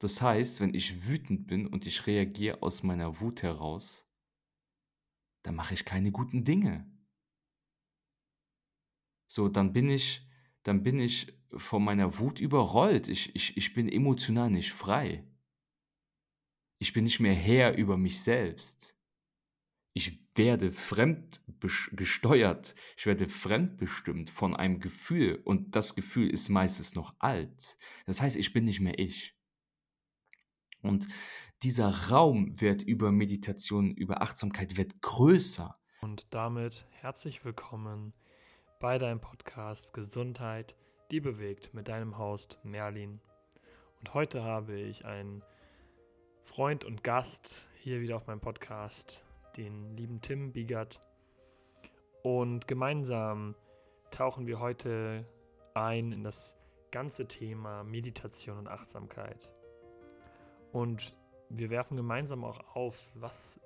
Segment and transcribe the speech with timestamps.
[0.00, 4.06] Das heißt, wenn ich wütend bin und ich reagiere aus meiner Wut heraus,
[5.42, 6.90] dann mache ich keine guten Dinge.
[9.28, 10.26] So, dann bin ich
[10.62, 13.08] dann bin ich von meiner Wut überrollt.
[13.08, 15.24] Ich ich ich bin emotional nicht frei.
[16.78, 18.96] Ich bin nicht mehr Herr über mich selbst.
[19.92, 22.74] Ich werde fremdgesteuert.
[22.96, 27.76] Ich werde fremdbestimmt von einem Gefühl und das Gefühl ist meistens noch alt.
[28.06, 29.39] Das heißt, ich bin nicht mehr ich.
[30.82, 31.08] Und
[31.62, 35.76] dieser Raum wird über Meditation, über Achtsamkeit wird größer.
[36.00, 38.14] Und damit herzlich willkommen
[38.78, 40.74] bei deinem Podcast Gesundheit,
[41.10, 43.20] die bewegt mit deinem Host Merlin.
[43.98, 45.42] Und heute habe ich einen
[46.42, 49.24] Freund und Gast hier wieder auf meinem Podcast,
[49.58, 51.02] den lieben Tim Biegert.
[52.22, 53.54] Und gemeinsam
[54.10, 55.26] tauchen wir heute
[55.74, 56.56] ein in das
[56.90, 59.50] ganze Thema Meditation und Achtsamkeit.
[60.72, 61.16] Und
[61.48, 63.60] wir werfen gemeinsam auch auf, was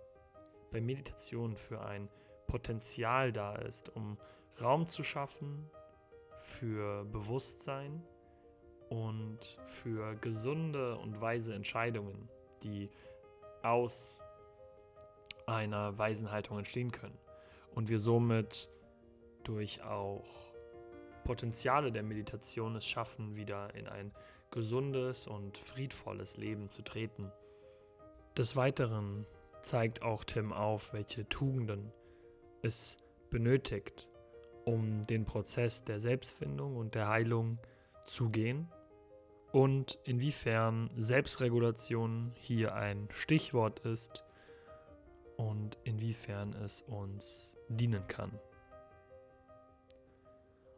[0.70, 2.08] bei Meditation für ein
[2.46, 4.18] Potenzial da ist, um
[4.60, 5.70] Raum zu schaffen
[6.38, 8.02] für Bewusstsein
[8.88, 12.28] und für gesunde und weise Entscheidungen,
[12.62, 12.90] die
[13.62, 14.22] aus
[15.46, 17.18] einer weisen Haltung entstehen können.
[17.74, 18.70] Und wir somit
[19.42, 20.54] durch auch
[21.24, 24.12] Potenziale der Meditation es schaffen, wieder in ein
[24.54, 27.32] gesundes und friedvolles Leben zu treten.
[28.38, 29.26] Des Weiteren
[29.62, 31.92] zeigt auch Tim auf, welche Tugenden
[32.62, 32.98] es
[33.30, 34.08] benötigt,
[34.64, 37.58] um den Prozess der Selbstfindung und der Heilung
[38.06, 38.70] zu gehen
[39.50, 44.24] und inwiefern Selbstregulation hier ein Stichwort ist
[45.36, 48.38] und inwiefern es uns dienen kann.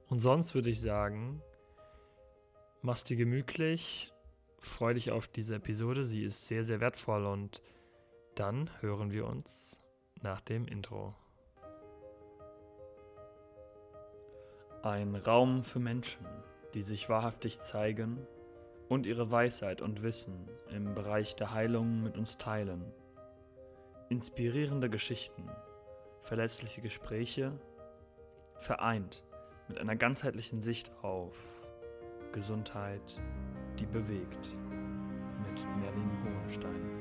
[0.09, 1.43] Und sonst würde ich sagen,
[2.87, 4.12] mach's dir gemütlich,
[4.61, 7.61] freu dich auf diese Episode, sie ist sehr, sehr wertvoll und
[8.37, 9.83] dann hören wir uns
[10.23, 11.12] nach dem Intro.
[14.84, 16.25] Ein Raum für Menschen,
[16.75, 18.25] die sich wahrhaftig zeigen
[18.88, 22.84] und ihre Weisheit und Wissen im Bereich der Heilung mit uns teilen.
[24.11, 25.50] Inspirierende Geschichten,
[26.21, 27.59] verletzliche Gespräche,
[28.59, 29.25] vereint
[29.66, 31.56] mit einer ganzheitlichen Sicht auf
[32.32, 33.20] Gesundheit,
[33.78, 34.47] die bewegt,
[35.44, 36.97] mit Merlin Hohenstein.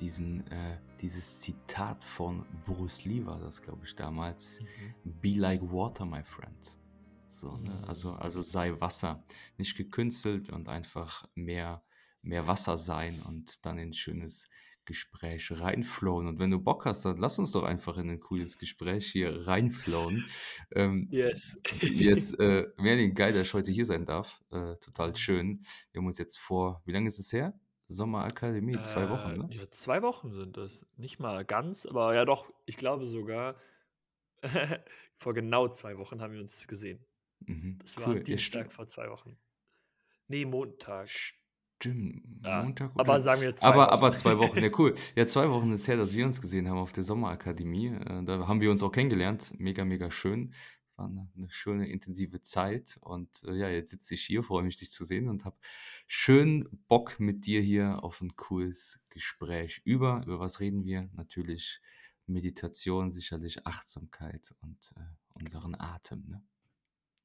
[0.00, 4.60] diesen, äh, dieses Zitat von Bruce Lee war das, glaube ich, damals.
[5.04, 5.20] Mhm.
[5.20, 6.78] Be like water, my friend.
[7.26, 7.70] So, ne?
[7.70, 7.84] mhm.
[7.84, 9.22] also, also sei Wasser.
[9.56, 11.82] Nicht gekünstelt und einfach mehr,
[12.22, 14.48] mehr Wasser sein und dann in ein schönes
[14.90, 16.26] Gespräch reinflowen.
[16.26, 19.46] Und wenn du Bock hast, dann lass uns doch einfach in ein cooles Gespräch hier
[19.46, 20.24] reinflowen.
[20.74, 21.56] ähm, yes.
[21.80, 24.42] yes, äh, Merlin, geil, dass ich heute hier sein darf.
[24.50, 25.62] Äh, total schön.
[25.92, 27.54] Wir haben uns jetzt vor, wie lange ist es her?
[27.86, 29.48] Sommerakademie, zwei Wochen, Äh, ne?
[29.52, 30.84] ja, zwei Wochen sind es.
[30.96, 33.54] Nicht mal ganz, aber ja doch, ich glaube sogar,
[35.16, 37.04] vor genau zwei Wochen haben wir uns gesehen.
[37.46, 38.16] Mhm, Das war cool.
[38.18, 38.72] Ja, Dienstag stimmt.
[38.72, 39.36] vor zwei Wochen.
[40.28, 41.08] Nee, Montag.
[41.08, 41.39] Stimmt,
[42.44, 43.20] Ja, Montag aber oder?
[43.20, 43.90] sagen wir zwei Aber, Wochen.
[43.90, 44.94] aber zwei Wochen, ja cool.
[45.16, 47.88] Ja, zwei Wochen ist her, dass wir uns gesehen haben auf der Sommerakademie.
[47.88, 49.52] Äh, Da haben wir uns auch kennengelernt.
[49.58, 50.54] Mega, mega schön.
[50.96, 52.98] War eine, eine schöne, intensive Zeit.
[53.02, 55.56] Und äh, ja, jetzt sitze ich hier, freue mich, dich zu sehen und habe
[56.06, 60.22] schön Bock mit dir hier auf ein cooles Gespräch über.
[60.26, 61.08] Über was reden wir?
[61.14, 61.80] Natürlich
[62.26, 66.24] Meditation, sicherlich Achtsamkeit und äh, unseren Atem.
[66.28, 66.42] Ne?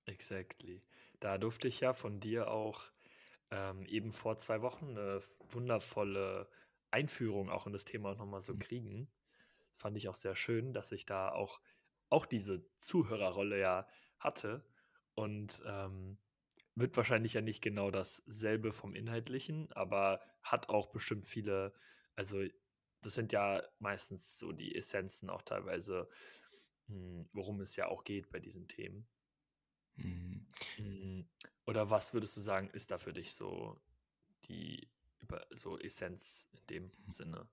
[0.05, 0.81] Exactly.
[1.19, 2.81] Da durfte ich ja von dir auch
[3.55, 6.49] ähm, eben vor zwei Wochen eine wundervolle
[6.91, 8.59] Einführung auch in das Thema nochmal so Mhm.
[8.59, 9.11] kriegen.
[9.75, 11.61] Fand ich auch sehr schön, dass ich da auch,
[12.09, 13.87] auch diese Zuhörerrolle ja
[14.19, 14.65] hatte
[15.15, 16.17] und ähm,
[16.75, 21.73] wird wahrscheinlich ja nicht genau dasselbe vom Inhaltlichen, aber hat auch bestimmt viele,
[22.15, 22.43] also
[23.01, 26.09] das sind ja meistens so die Essenzen auch teilweise,
[26.87, 29.07] hm, worum es ja auch geht bei diesen Themen.
[29.97, 30.45] Mhm.
[30.77, 31.25] Mm,
[31.65, 33.79] Oder was würdest du sagen, ist da für dich so
[34.47, 34.87] die
[35.21, 37.47] über so Essenz in dem Sinne?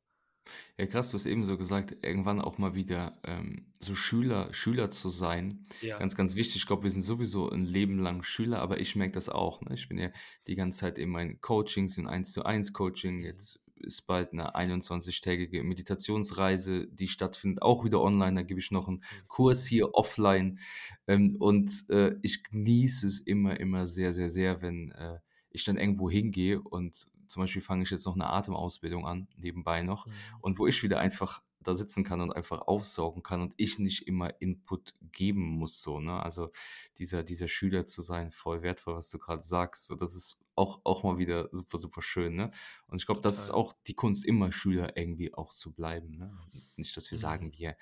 [0.77, 4.91] Ja, krass, du hast eben so gesagt, irgendwann auch mal wieder ähm, so Schüler, Schüler
[4.91, 5.65] zu sein.
[5.81, 5.99] Ja.
[5.99, 6.56] Ganz, ganz wichtig.
[6.56, 9.61] Ich glaube, wir sind sowieso ein Leben lang Schüler, aber ich merke das auch.
[9.62, 9.75] Ne?
[9.75, 10.11] Ich bin ja
[10.47, 13.19] die ganze Zeit in meinen Coachings, in 1 zu 1 Coaching.
[13.19, 13.25] Mhm.
[13.25, 18.34] Jetzt ist bald eine 21-tägige Meditationsreise, die stattfindet, auch wieder online.
[18.37, 19.29] Da gebe ich noch einen Mhm.
[19.29, 20.58] Kurs hier offline.
[21.06, 25.19] Ähm, und äh, ich genieße es immer, immer sehr, sehr, sehr, wenn äh,
[25.50, 29.82] ich dann irgendwo hingehe und zum Beispiel fange ich jetzt noch eine Atemausbildung an, nebenbei
[29.82, 30.12] noch Mhm.
[30.40, 34.06] und wo ich wieder einfach da sitzen kann und einfach aufsaugen kann und ich nicht
[34.08, 36.20] immer Input geben muss, so, ne?
[36.20, 36.50] Also
[36.99, 39.87] dieser, dieser Schüler zu sein, voll wertvoll, was du gerade sagst.
[39.87, 42.51] So, das ist auch, auch mal wieder super, super schön, ne?
[42.87, 46.37] Und ich glaube, das ist auch die Kunst, immer Schüler irgendwie auch zu bleiben, ne?
[46.77, 47.23] Nicht, dass wir mhm.
[47.23, 47.77] sagen, wir,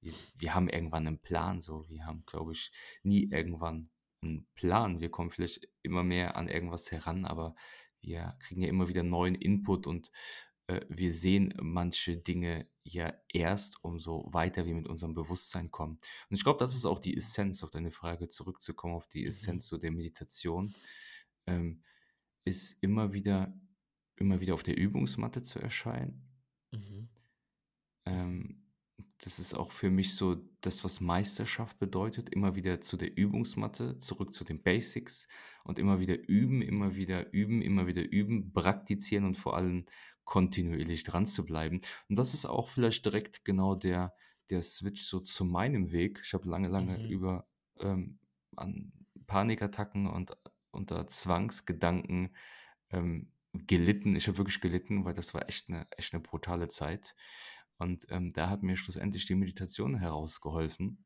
[0.00, 1.88] wir, wir haben irgendwann einen Plan, so.
[1.88, 2.72] Wir haben, glaube ich,
[3.02, 3.90] nie irgendwann
[4.22, 5.00] einen Plan.
[5.00, 7.54] Wir kommen vielleicht immer mehr an irgendwas heran, aber
[8.00, 10.10] wir kriegen ja immer wieder neuen Input und
[10.66, 15.98] äh, wir sehen manche Dinge ja erst, umso weiter wir mit unserem Bewusstsein kommen.
[16.28, 19.28] Und ich glaube, das ist auch die Essenz, auf deine Frage zurückzukommen, auf die mhm.
[19.28, 20.74] Essenz so der Meditation,
[21.46, 21.82] ähm,
[22.44, 23.58] ist immer wieder,
[24.16, 26.28] immer wieder auf der Übungsmatte zu erscheinen.
[26.72, 27.08] Mhm.
[28.06, 28.62] Ähm,
[29.18, 32.28] das ist auch für mich so das, was Meisterschaft bedeutet.
[32.30, 35.28] Immer wieder zu der Übungsmatte, zurück zu den Basics
[35.64, 39.86] und immer wieder üben, immer wieder üben, immer wieder üben, praktizieren und vor allem
[40.24, 41.80] kontinuierlich dran zu bleiben.
[42.08, 44.14] Und das ist auch vielleicht direkt genau der,
[44.50, 46.20] der Switch so zu meinem Weg.
[46.24, 47.06] Ich habe lange, lange mhm.
[47.06, 47.46] über
[47.80, 48.18] ähm,
[48.56, 48.92] an
[49.26, 50.36] Panikattacken und
[50.72, 52.34] unter Zwangsgedanken
[52.90, 54.16] ähm, gelitten.
[54.16, 57.14] Ich habe wirklich gelitten, weil das war echt eine, echt eine brutale Zeit.
[57.78, 61.04] Und ähm, da hat mir schlussendlich die Meditation herausgeholfen.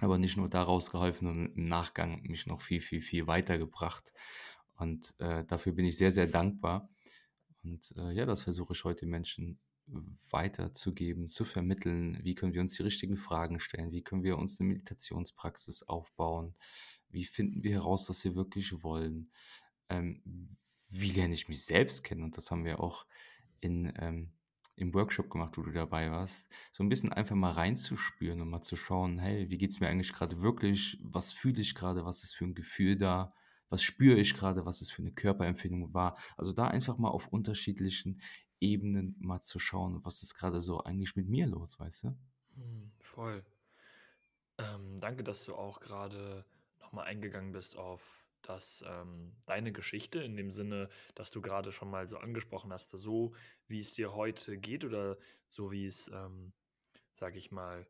[0.00, 4.12] Aber nicht nur daraus geholfen, sondern im Nachgang mich noch viel, viel, viel weitergebracht.
[4.74, 6.88] Und äh, dafür bin ich sehr, sehr dankbar.
[7.62, 9.60] Und äh, ja, das versuche ich heute Menschen
[10.30, 12.18] weiterzugeben, zu vermitteln.
[12.22, 13.92] Wie können wir uns die richtigen Fragen stellen?
[13.92, 16.54] Wie können wir uns eine Meditationspraxis aufbauen?
[17.12, 19.30] Wie finden wir heraus, was wir wirklich wollen?
[19.88, 20.56] Ähm,
[20.88, 22.22] wie lerne ich mich selbst kennen?
[22.22, 23.06] Und das haben wir auch
[23.60, 24.32] in ähm,
[24.76, 28.62] im Workshop gemacht, wo du dabei warst, so ein bisschen einfach mal reinzuspüren und mal
[28.62, 30.98] zu schauen, hey, wie geht es mir eigentlich gerade wirklich?
[31.02, 32.04] Was fühle ich gerade?
[32.04, 33.34] Was ist für ein Gefühl da?
[33.68, 34.64] Was spüre ich gerade?
[34.66, 36.16] Was ist für eine Körperempfindung wahr?
[36.36, 38.20] Also da einfach mal auf unterschiedlichen
[38.60, 42.16] Ebenen mal zu schauen, was ist gerade so eigentlich mit mir los, weißt du?
[42.54, 43.44] Hm, voll.
[44.58, 46.44] Ähm, danke, dass du auch gerade
[46.92, 51.90] nochmal eingegangen bist auf dass ähm, deine Geschichte in dem Sinne, dass du gerade schon
[51.90, 53.34] mal so angesprochen hast, so
[53.68, 55.16] wie es dir heute geht oder
[55.48, 56.52] so wie es, ähm,
[57.12, 57.86] sag ich mal,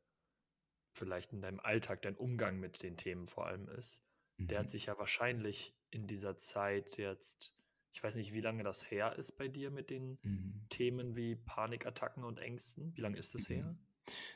[0.92, 4.04] vielleicht in deinem Alltag dein Umgang mit den Themen vor allem ist,
[4.36, 4.48] mhm.
[4.48, 4.70] der hat mhm.
[4.70, 7.54] sich ja wahrscheinlich in dieser Zeit jetzt,
[7.92, 10.66] ich weiß nicht, wie lange das her ist bei dir mit den mhm.
[10.68, 12.94] Themen wie Panikattacken und Ängsten.
[12.94, 13.54] Wie lange ist das mhm.
[13.54, 13.76] her?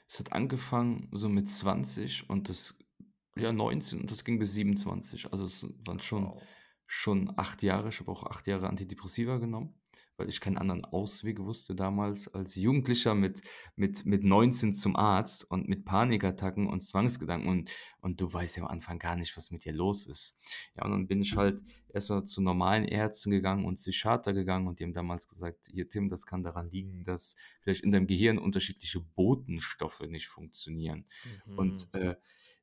[0.08, 2.78] Es hat angefangen so mit 20 und das
[3.36, 5.32] ja, 19 und das ging bis 27.
[5.32, 6.42] Also es waren schon, Wow.
[6.86, 7.90] schon acht Jahre.
[7.90, 9.74] Ich habe auch acht Jahre Antidepressiva genommen,
[10.16, 13.42] weil ich keinen anderen Ausweg wusste damals als Jugendlicher mit,
[13.74, 18.62] mit, mit 19 zum Arzt und mit Panikattacken und Zwangsgedanken und, und du weißt ja
[18.62, 20.38] am Anfang gar nicht, was mit dir los ist.
[20.74, 21.62] Ja, und dann bin ich halt
[21.92, 26.08] erstmal zu normalen Ärzten gegangen und Psychiater gegangen und die haben damals gesagt, hier Tim,
[26.08, 31.04] das kann daran liegen, dass vielleicht in deinem Gehirn unterschiedliche Botenstoffe nicht funktionieren.
[31.56, 32.00] Und mhm.
[32.00, 32.16] äh,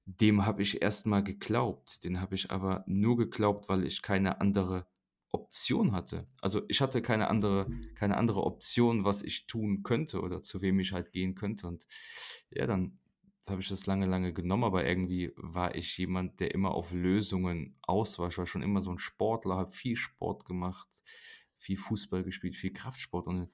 [0.05, 2.03] dem habe ich erstmal geglaubt.
[2.03, 4.85] Den habe ich aber nur geglaubt, weil ich keine andere
[5.31, 6.27] Option hatte.
[6.41, 10.79] Also ich hatte keine andere, keine andere Option, was ich tun könnte oder zu wem
[10.79, 11.67] ich halt gehen könnte.
[11.67, 11.87] Und
[12.51, 12.99] ja, dann
[13.47, 17.75] habe ich das lange, lange genommen, aber irgendwie war ich jemand, der immer auf Lösungen
[17.81, 18.29] aus war.
[18.29, 20.87] Ich war schon immer so ein Sportler, habe viel Sport gemacht,
[21.57, 23.27] viel Fußball gespielt, viel Kraftsport.
[23.27, 23.49] Und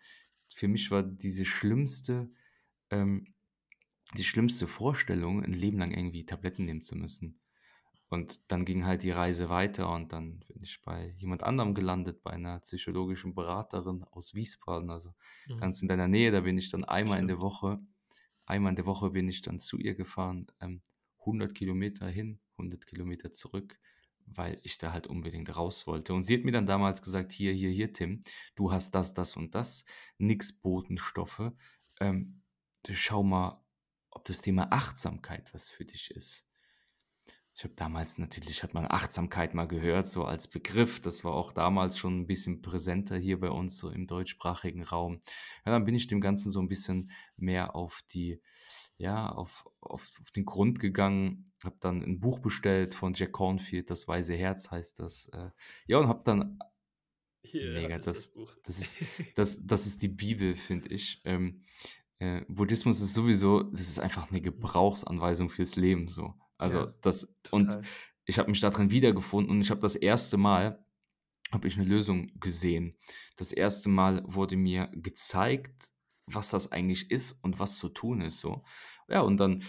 [0.53, 2.29] für mich war diese schlimmste
[2.91, 3.33] ähm,
[4.17, 7.39] die schlimmste Vorstellung, ein Leben lang irgendwie Tabletten nehmen zu müssen.
[8.09, 12.23] Und dann ging halt die Reise weiter und dann bin ich bei jemand anderem gelandet,
[12.23, 15.13] bei einer psychologischen Beraterin aus Wiesbaden, also
[15.47, 15.57] mhm.
[15.57, 16.31] ganz in deiner Nähe.
[16.31, 17.21] Da bin ich dann einmal Stimmt.
[17.21, 17.79] in der Woche,
[18.45, 20.81] einmal in der Woche bin ich dann zu ihr gefahren, ähm,
[21.19, 23.79] 100 Kilometer hin, 100 Kilometer zurück,
[24.25, 26.15] weil ich da halt unbedingt raus wollte.
[26.15, 28.21] Und sie hat mir dann damals gesagt, hier, hier, hier, Tim,
[28.55, 29.85] du hast das, das und das,
[30.17, 31.51] nix Botenstoffe.
[31.99, 32.41] Ähm,
[32.89, 33.63] schau mal,
[34.11, 36.49] ob das Thema Achtsamkeit was für dich ist.
[37.59, 41.01] Ich habe damals natürlich, hat man Achtsamkeit mal gehört, so als Begriff.
[41.01, 45.19] Das war auch damals schon ein bisschen präsenter hier bei uns, so im deutschsprachigen Raum.
[45.65, 48.41] Ja, dann bin ich dem Ganzen so ein bisschen mehr auf die,
[48.95, 51.51] ja, auf, auf, auf den Grund gegangen.
[51.61, 55.27] Habe dann ein Buch bestellt von Jack Cornfield, Das Weise Herz heißt das.
[55.33, 55.49] Äh,
[55.85, 56.59] ja, und habe dann
[57.41, 58.97] hier mega, das, das, das, ist,
[59.35, 61.21] das, das ist die Bibel, finde ich.
[61.25, 61.65] Ähm,
[62.19, 66.33] äh, Buddhismus ist sowieso, das ist einfach eine Gebrauchsanweisung fürs Leben so.
[66.57, 67.77] Also ja, das total.
[67.77, 67.87] und
[68.25, 70.83] ich habe mich darin wiedergefunden und ich habe das erste Mal
[71.51, 72.95] habe ich eine Lösung gesehen.
[73.37, 75.91] Das erste Mal wurde mir gezeigt,
[76.27, 78.63] was das eigentlich ist und was zu tun ist so.
[79.07, 79.63] Ja, und dann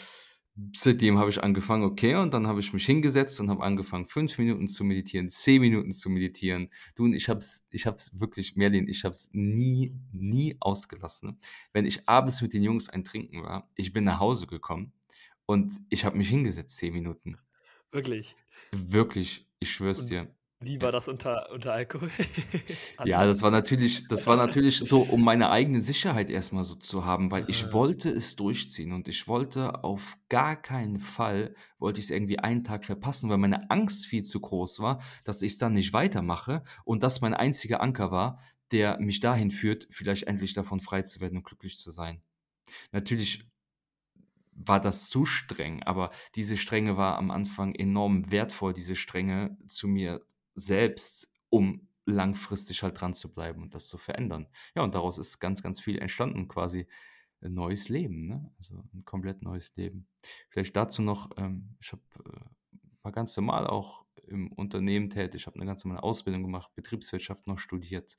[0.74, 4.38] seitdem habe ich angefangen, okay, und dann habe ich mich hingesetzt und habe angefangen, fünf
[4.38, 6.70] Minuten zu meditieren, zehn Minuten zu meditieren.
[6.94, 10.56] Du und ich habe es ich habe es wirklich, Merlin, ich habe es nie, nie
[10.60, 11.38] ausgelassen.
[11.72, 14.92] Wenn ich abends mit den Jungs ein Trinken war, ich bin nach Hause gekommen
[15.46, 17.38] und ich habe mich hingesetzt, zehn Minuten.
[17.92, 18.36] Wirklich?
[18.72, 20.34] Wirklich, ich schwör's Und dir.
[20.60, 22.10] War das unter unter Alkohol?
[23.02, 26.74] Ja, das war natürlich das war natürlich so, um meine eigene Sicherheit erst mal so
[26.74, 27.72] zu haben, weil ich Aha.
[27.72, 32.84] wollte es durchziehen und ich wollte auf gar keinen Fall wollte ich's irgendwie einen Tag
[32.84, 37.22] verpassen, weil meine Angst viel zu groß war, dass ich's dann nicht weitermache und das
[37.22, 38.40] mein einziger Anker war,
[38.70, 42.22] der mich dahin führt, vielleicht endlich davon frei zu werden und glücklich zu sein.
[42.92, 43.50] Natürlich
[44.52, 49.88] war das zu streng, aber diese Strenge war am Anfang enorm wertvoll, diese Strenge zu
[49.88, 50.20] mir
[50.54, 54.48] selbst, um langfristig halt dran zu bleiben und das zu verändern.
[54.76, 56.88] Ja, und daraus ist ganz, ganz viel entstanden, quasi
[57.42, 58.52] 'n neues Leben, ne?
[58.58, 60.08] Also 'n komplett neues Leben.
[60.50, 62.40] Vielleicht dazu noch, ähm, ich habe, äh
[63.02, 67.58] war ganz normal auch im Unternehmen tätig, habe 'ne ganz normale Ausbildung gemacht, Betriebswirtschaft noch
[67.60, 68.16] studiert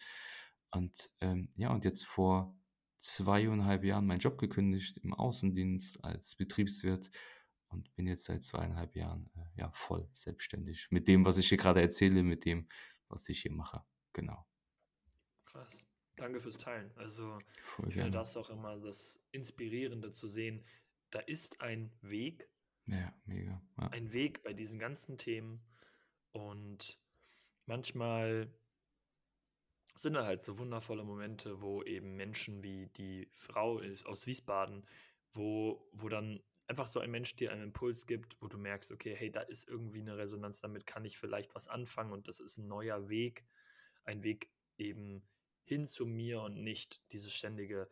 [0.71, 2.55] und, ähm, ja, und jetzt vor
[2.99, 7.11] 2,5 Jahren meinen Job gekündigt im Außendienst als Betriebswirt
[7.71, 11.57] und bin jetzt seit 2,5 Jahren, äh, ja, voll selbstständig mit dem, was ich hier
[11.57, 12.67] grade erzähle, mit dem,
[13.07, 13.83] was ich hier mache.
[14.13, 14.45] Genau.
[15.45, 15.69] Krass.
[16.15, 16.91] Danke fürs Teilen.
[16.95, 20.63] Also, Voll ich finde das auch immer das Inspirierende zu sehen,
[21.09, 22.47] da ist ein Weg
[22.85, 23.87] Ja, mega, ja.
[23.89, 25.61] ein Weg bei diesen ganzen Themen
[26.31, 26.99] und
[27.65, 28.53] manchmal
[29.95, 34.85] sind da halt so wundervolle Momente, wo eben Menschen wie die Frau ist aus Wiesbaden,
[35.33, 39.15] wo wo dann einfach so ein Mensch dir einen Impuls gibt, wo du merkst: „Okay,
[39.15, 42.57] hey, da ist irgendwie 'ne Resonanz, damit kann ich vielleicht was anfangen und das ist
[42.59, 43.45] 'n neuer Weg.“
[44.05, 45.29] Ein Weg eben
[45.63, 47.89] hin zu mir und nicht dieses ständige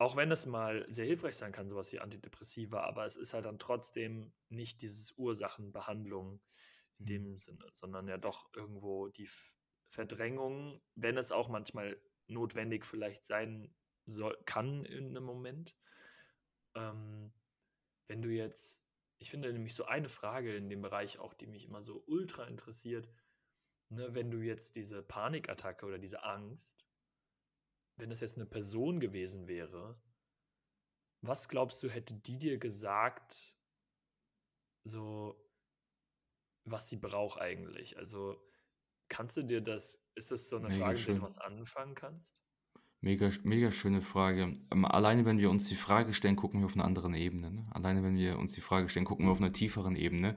[0.00, 3.32] auch wenn es mal sehr hilfreich sein kann, so was wie Antidepressiva, aber es ist
[3.32, 6.40] halt dann trotzdem nicht dieses Ursachenbehandlung
[6.98, 7.24] in Mhm.
[7.24, 9.28] dem Sinne, sondern ja doch irgendwo die
[9.86, 15.74] Verdrängung, wenn es auch manchmal notwendig vielleicht sein soll kann in 'nem Moment.
[16.76, 17.32] Ähm,
[18.08, 18.82] wenn du jetzt
[19.18, 22.44] ich finde nämlich so eine Frage in dem Bereich auch, die mich immer so ultra
[22.46, 23.08] interessiert,
[23.90, 26.82] ne, wenn du jetzt diese Panikattacke oder diese Angst
[27.98, 29.96] wenn das jetzt 'ne Person gewesen wäre
[31.22, 33.52] was glaubst du, hätte die dir gesagt
[34.86, 35.44] so
[36.66, 37.98] was sie braucht eigentlich?
[37.98, 38.42] Also,
[39.08, 41.94] kannst du dir das ist das so 'ne Mega Frage, mit der du was anfangen
[41.94, 42.40] kannst?
[43.04, 44.54] Mega mega schöne Frage.
[44.72, 47.66] Ähm, alleine, wenn wir uns die Frage stellen, gucken wir auf 'ner anderen Ebene, ne?
[47.70, 50.36] Alleine, wenn wir uns die Frage stellen, gucken wir auf 'ner tieferen Ebene.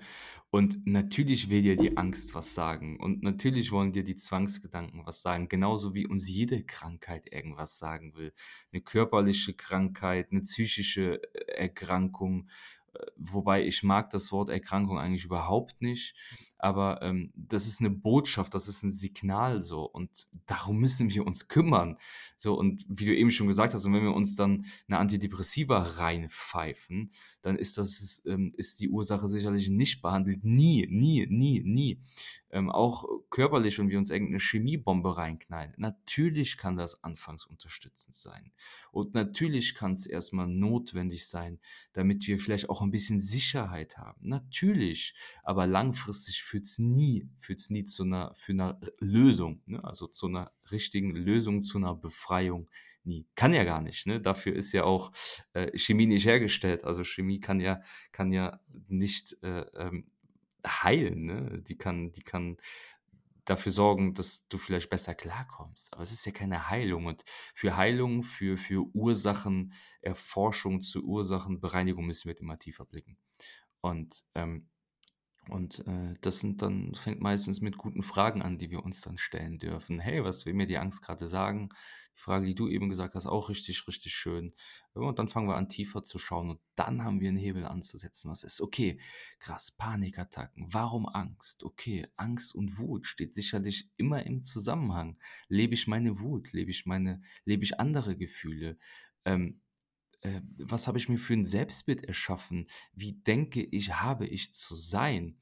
[0.50, 5.22] Und natürlich will dir die Angst was sagen und natürlich wollen dir die Zwangsgedanken was
[5.22, 8.34] sagen, genauso wie uns jede Krankheit irgendwas sagen will.
[8.74, 12.50] 'Ne körperliche Krankheit, 'ne psychische, äh, Erkrankung,
[12.94, 16.16] äh, wobei ich mag das Wort Erkrankung eigentlich überhaupt nicht,
[16.60, 21.26] aber, ähm, das ist 'ne Botschaft, das ist 'n Signal so und darum müssen wir
[21.28, 21.98] uns kümmern.
[22.36, 25.80] So, und wie du eben schon gesagt hast, und wenn wir uns dann 'ne Antidepressiva
[25.80, 27.12] reinpfeifen,
[27.42, 30.44] dann ist das ähm, ist die Ursache sicherlich nicht behandelt.
[30.44, 32.00] Nie, nie, nie, nie.
[32.52, 35.74] Ähm, auch körperlich, wenn wir uns irgend 'ne Chemiebombe reinknallen.
[35.78, 38.52] Natürlich kann das anfangs unterstützend sein.
[38.92, 41.60] Und natürlich kann's erst mal notwendig sein,
[41.94, 44.28] damit wir vielleicht auch 'n bisschen Sicherheit haben.
[44.30, 45.14] Natürlich,
[45.44, 50.28] aber langfristig führt's nie führt's nie zu 'ner für 'ner R Lösung, ne, also zu
[50.30, 52.70] 'ner richtigen Lösung, zu 'ner Befreiung,
[53.04, 53.26] nie.
[53.36, 54.22] Kann ja gar nicht, ne?
[54.22, 55.12] Dafür ist ja auch,
[55.54, 56.84] äh, Chemie nicht hergestellt.
[56.86, 60.06] Also, Chemie kann ja kann ja nicht, äh, ähm,
[60.66, 61.62] heilen, ne?
[61.64, 62.58] Die kann die kann
[63.46, 67.24] dafür sorgen, dass du vielleicht besser klarkommst, aber es ist ja keine Heilung und
[67.56, 73.18] für Heilung, für für Ursachenerforschung, zur Ursachenbereinigung müssen wir immer tiefer blicken.
[73.82, 74.70] Und, ähm
[75.50, 79.18] und, äh, das sind dann fängt meistens mit guten Fragen an, die wir uns dann
[79.18, 80.00] stellen dürfen.
[80.00, 81.70] „Hey, was will mir die Angst grade sagen?“
[82.18, 84.54] Die Frage, die du eben gesagt hast, auch richtig, richtig schön.
[84.94, 88.32] Und dann fangen wir an, tiefer zu schauen und dann haben wir 'n Hebel anzusetzen.
[88.32, 89.00] Was ist okay,
[89.40, 90.68] krass, Panikattacken.
[90.74, 91.64] Warum Angst?
[91.64, 95.20] Okay, Angst und Wut steht sicherlich immer im Zusammenhang.
[95.48, 96.52] Lebe ich meine Wut?
[96.54, 98.78] Lebe ich meine lebe ich andere Gefühle?
[99.26, 99.62] Ähm,
[100.22, 102.68] äh, was habe ich mir für 'n Selbstbild erschaffen?
[102.94, 105.40] Wie denke ich, habe ich zu sein?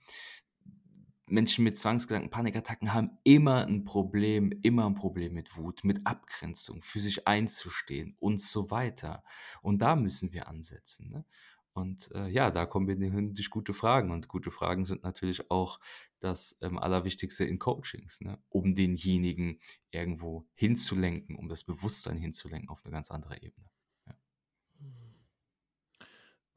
[1.27, 6.83] Menschen mit Zwangsgedanken, Panikattacken haben immer 'n Problem immer 'n Problem mit Wut, mit Abgrenzung,
[6.83, 9.23] für sich einzustehen und so weiter.
[9.61, 11.25] Und da müssen wir ansetzen, ne?
[11.73, 15.51] Und, äh, ja, da kommen wir hin durch gute Fragen und gute Fragen sind natürlich
[15.51, 15.79] auch
[16.19, 19.59] das, ähm, Allerwichtigste in Coachings, ne, um denjenigen
[19.91, 23.69] irgendwo hinzulenken, um das Bewusstsein hinzulenken auf 'ne ganz andere Ebene.
[24.07, 24.15] Ja.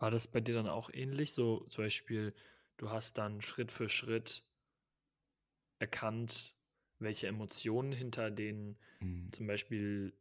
[0.01, 1.33] War das bei dir dann auch ähnlich?
[1.33, 2.35] So zum Beispiel,
[2.77, 4.45] du hast dann Schritt für Schritt
[5.79, 6.55] erkannt,
[6.99, 9.33] welche Emotionen hinter den Mhm.
[9.33, 10.13] zum Beispiel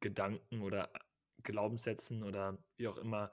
[0.00, 0.90] Gedanken oder
[1.42, 3.32] Glaubenssätzen oder wie auch immer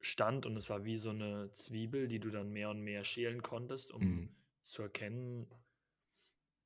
[0.00, 3.42] stand und es war wie so eine Zwiebel, die du dann mehr und mehr schälen
[3.42, 4.28] konntest, um Mhm.
[4.62, 5.48] zu erkennen,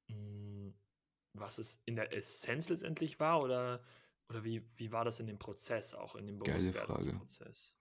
[0.08, 0.74] hm,
[1.34, 3.82] was es in der Essenz letztendlich war oder,
[4.28, 7.20] oder wie, wie war das in dem Prozess, auch in dem Geile Frage.
[7.20, 7.76] Bewusstwerdungsprozess?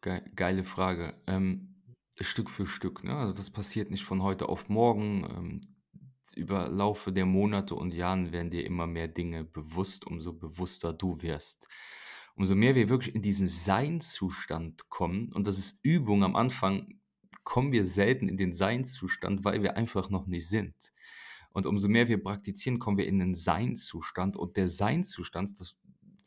[0.00, 1.14] Gei geile Frage.
[1.26, 1.77] Ähm,
[2.20, 3.16] Stück für Stück, ne?
[3.16, 5.24] Also das passiert nicht von heute auf morgen.
[5.24, 5.60] Ähm,
[6.34, 11.20] über Laufe der Monate und Jahren werden dir immer mehr Dinge bewusst, umso bewusster du
[11.20, 11.68] wirst.
[12.36, 17.00] Umso mehr wir wirklich in diesen Seinzustand kommen, und das ist Übung am Anfang,
[17.42, 20.74] kommen wir selten in den Seinzustand, weil wir einfach noch nicht sind.
[21.50, 24.36] Und umso mehr wir praktizieren, kommen wir in den Seinzustand.
[24.36, 25.76] Und der Seinzustand, das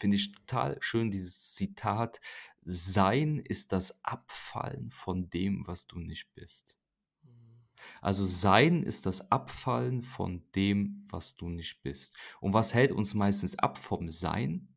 [0.01, 2.20] finde ich total schön, dieses Zitat,
[2.63, 6.75] Sein ist das Abfallen von dem, was du nicht bist.
[7.24, 7.62] Mhm.
[8.01, 12.17] Also Sein ist das Abfallen von dem, was du nicht bist.
[12.39, 14.75] Und was hält uns meistens ab vom Sein?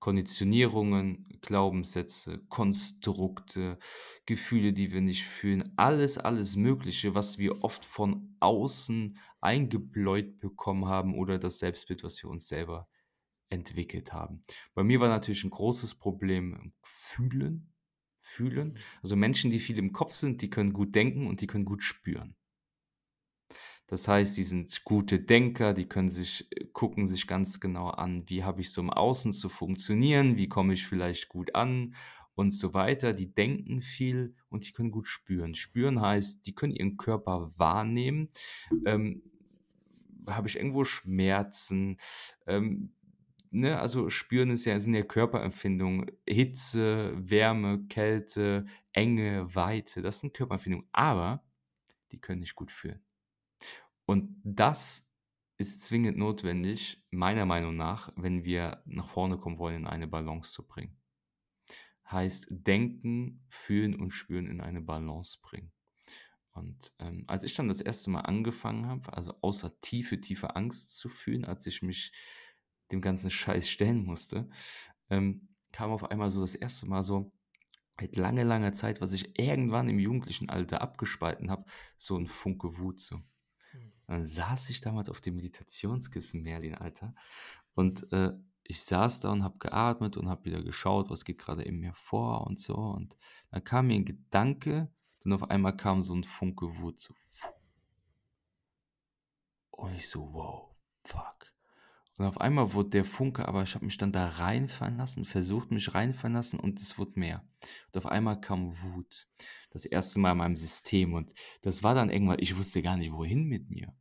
[0.00, 3.78] Konditionierungen, Glaubenssätze, Konstrukte,
[4.26, 10.86] Gefühle, die wir nicht fühlen, alles, alles Mögliche, was wir oft von außen eingebläut bekommen
[10.86, 12.88] haben oder das Selbstbild, was wir uns selber
[13.50, 14.42] entwickelt haben.
[14.74, 17.72] Bei mir war natürlich ein großes Problem Fühlen.
[18.20, 18.68] Fühlen.
[18.68, 18.78] Mhm.
[19.02, 21.82] Also Menschen, die viel im Kopf sind, die können gut denken und die können gut
[21.82, 22.36] spüren.
[23.86, 28.28] Das heißt, die sind gute Denker, die können sich äh, gucken sich ganz genau an,
[28.28, 31.94] wie habe ich so im Außen zu funktionieren, wie komme ich vielleicht gut an
[32.34, 33.14] und so weiter.
[33.14, 35.54] Die denken viel und die können gut spüren.
[35.54, 38.28] Spüren heißt, die können ihren Körper wahrnehmen.
[38.84, 39.22] Ähm,
[40.26, 41.98] habe ich irgendwo Schmerzen?
[42.46, 42.92] Ähm,
[43.50, 43.78] ne?
[43.80, 46.10] Also spüren ist ja, sind ja Körperempfindungen.
[46.26, 50.88] Hitze, Wärme, Kälte, Enge, Weite, das sind Körperempfindungen.
[50.92, 51.44] Aber
[52.12, 53.02] die können nicht gut fühlen.
[54.06, 55.06] Und das
[55.58, 60.52] ist zwingend notwendig, meiner Meinung nach, wenn wir nach vorne kommen wollen, in eine Balance
[60.52, 60.96] zu bringen.
[62.10, 65.72] Heißt denken, fühlen und spüren in eine Balance bringen.
[66.52, 70.96] Und ähm, als ich dann das erste Mal angefangen habe, also außer tiefe, tiefe Angst
[70.96, 72.12] zu fühlen, als ich mich
[72.92, 74.48] dem ganzen Scheiß stellen musste,
[75.10, 77.32] ähm, kam auf einmal so das erste Mal so,
[78.00, 81.64] seit lange, langer Zeit, was ich irgendwann im jugendlichen Alter abgespalten habe,
[81.96, 83.16] so ein Funke Wut so.
[83.16, 83.92] Mhm.
[84.06, 87.14] Dann saß ich damals auf dem Meditationskissen, Merlin, Alter.
[87.74, 88.32] Und äh,
[88.64, 91.94] ich saß da und habe geatmet und habe wieder geschaut, was geht gerade in mir
[91.94, 92.76] vor und so.
[92.76, 93.16] Und
[93.50, 94.92] dann kam mir ein Gedanke
[95.24, 97.00] und auf einmal kam so ein Funke Wut.
[97.00, 97.14] So.
[99.70, 100.74] Und ich so, wow,
[101.04, 101.47] fuck.
[102.18, 105.70] Und auf einmal wurde der Funke, aber ich habe mich dann da reinfallen lassen, versucht
[105.70, 107.44] mich reinfallen lassen und es wurde mehr.
[107.86, 109.28] Und auf einmal kam Wut.
[109.70, 111.14] Das erste Mal in meinem System.
[111.14, 113.94] Und das war dann irgendwann, ich wusste gar nicht, wohin mit mir.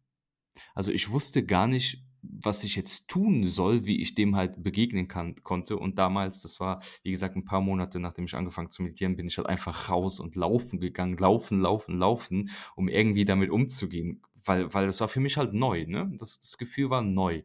[0.73, 5.07] Also ich wusste gar nicht, was ich jetzt tun soll, wie ich dem halt begegnen
[5.07, 5.77] kann, konnte.
[5.77, 9.27] Und damals, das war, wie gesagt, ein paar Monate, nachdem ich angefangen zu meditieren, bin
[9.27, 14.23] ich halt einfach raus und laufen gegangen, laufen, laufen, laufen, um irgendwie damit umzugehen.
[14.43, 16.11] Weil, weil das war für mich halt neu, ne?
[16.17, 17.43] Das, das Gefühl war neu.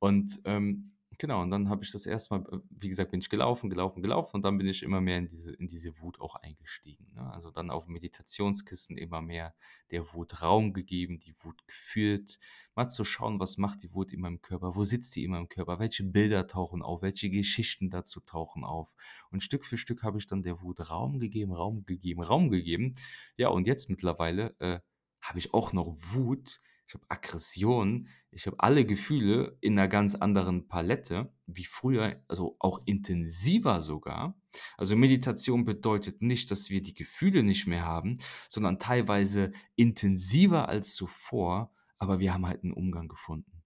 [0.00, 3.28] Und ähm, genau, und dann habe ich das erste Mal, äh, wie gesagt, bin ich
[3.28, 6.34] gelaufen, gelaufen, gelaufen und dann bin ich immer mehr in diese, in diese Wut auch
[6.36, 7.12] eingestiegen.
[7.14, 7.30] Ne?
[7.32, 9.54] Also dann auf Meditationskissen immer mehr
[9.90, 12.38] der Wut Raum gegeben, die Wut gefühlt,
[12.74, 15.48] mal zu schauen, was macht die Wut in meinem Körper, wo sitzt die in meinem
[15.48, 18.92] Körper, welche Bilder tauchen auf, welche Geschichten dazu tauchen auf.
[19.30, 22.94] Und Stück für Stück habe ich dann der Wut Raum gegeben, Raum gegeben, Raum gegeben.
[23.36, 24.80] Ja, und jetzt mittlerweile äh,
[25.20, 26.60] habe ich auch noch Wut,
[26.90, 32.56] ich habe Aggression, ich habe alle Gefühle in einer ganz anderen Palette, wie früher, also
[32.58, 34.36] auch intensiver sogar.
[34.76, 40.96] Also Meditation bedeutet nicht, dass wir die Gefühle nicht mehr haben, sondern teilweise intensiver als
[40.96, 43.59] zuvor, aber wir haben halt einen Umgang gefunden.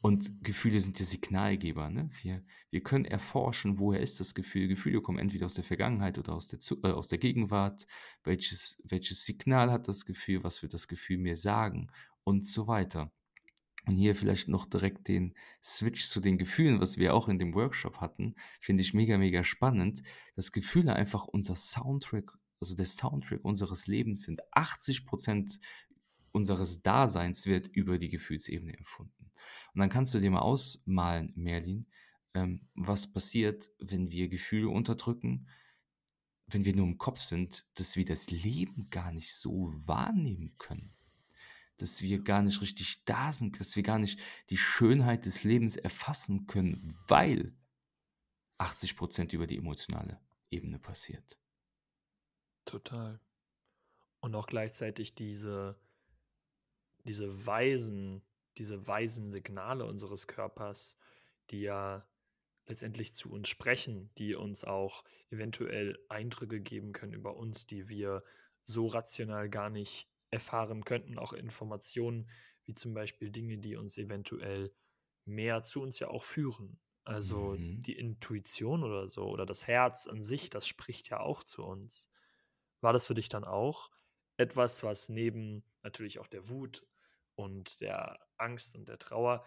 [0.00, 1.90] Und Gefühle sind ja Signalgeber.
[1.90, 2.10] Ne?
[2.22, 4.68] Wir, wir können erforschen, woher ist das Gefühl.
[4.68, 7.86] Gefühle kommen entweder aus der Vergangenheit oder aus der, äh, aus der Gegenwart.
[8.22, 10.44] Welches, welches Signal hat das Gefühl?
[10.44, 11.90] Was wird das Gefühl mir sagen?
[12.22, 13.10] Und so weiter.
[13.86, 17.54] Und hier vielleicht noch direkt den Switch zu den Gefühlen, was wir auch in dem
[17.54, 20.02] Workshop hatten, finde ich mega, mega spannend,
[20.36, 22.30] dass Gefühle einfach unser Soundtrack,
[22.60, 24.42] also der Soundtrack unseres Lebens sind.
[24.52, 25.58] 80 Prozent
[26.32, 29.17] unseres Daseins wird über die Gefühlsebene empfunden.
[29.74, 31.86] Und dann kannst du dir mal ausmalen, Merlin,
[32.34, 35.48] ähm, was passiert, wenn wir Gefühle unterdrücken,
[36.46, 40.94] wenn wir nur im Kopf sind, dass wir das Leben gar nicht so wahrnehmen können.
[41.76, 44.20] Dass wir gar nicht richtig da sind, dass wir gar nicht
[44.50, 47.54] die Schönheit des Lebens erfassen können, weil
[48.58, 50.20] 80 Prozent über die emotionale
[50.50, 51.38] Ebene passiert.
[52.64, 53.20] Total.
[54.20, 55.78] Und auch gleichzeitig diese,
[57.04, 58.22] diese weisen,
[58.58, 60.98] diese weisen Signale unseres Körpers,
[61.50, 62.08] die ja
[62.66, 68.24] letztendlich zu uns sprechen, die uns auch eventuell Eindrücke geben können über uns, die wir
[68.64, 72.28] so rational gar nicht erfahren könnten, auch Informationen
[72.64, 74.74] wie zum Beispiel Dinge, die uns eventuell
[75.24, 76.80] mehr zu uns ja auch führen.
[77.04, 77.86] Also Mhm.
[77.86, 82.08] die Intuition oder so oder das Herz an sich, das spricht ja auch zu uns.
[82.80, 83.90] War das für dich dann auch
[84.36, 86.86] etwas, was neben natürlich auch der Wut
[87.34, 89.44] und der Angst und der Trauer,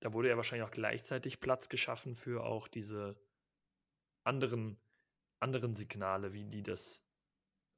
[0.00, 3.16] da wurde ja wahrscheinlich auch gleichzeitig Platz geschaffen für auch diese
[4.24, 4.80] anderen,
[5.40, 7.06] anderen Signale, wie die des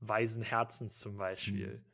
[0.01, 1.79] weisen Herzens zum Beispiel.
[1.79, 1.94] Mhm.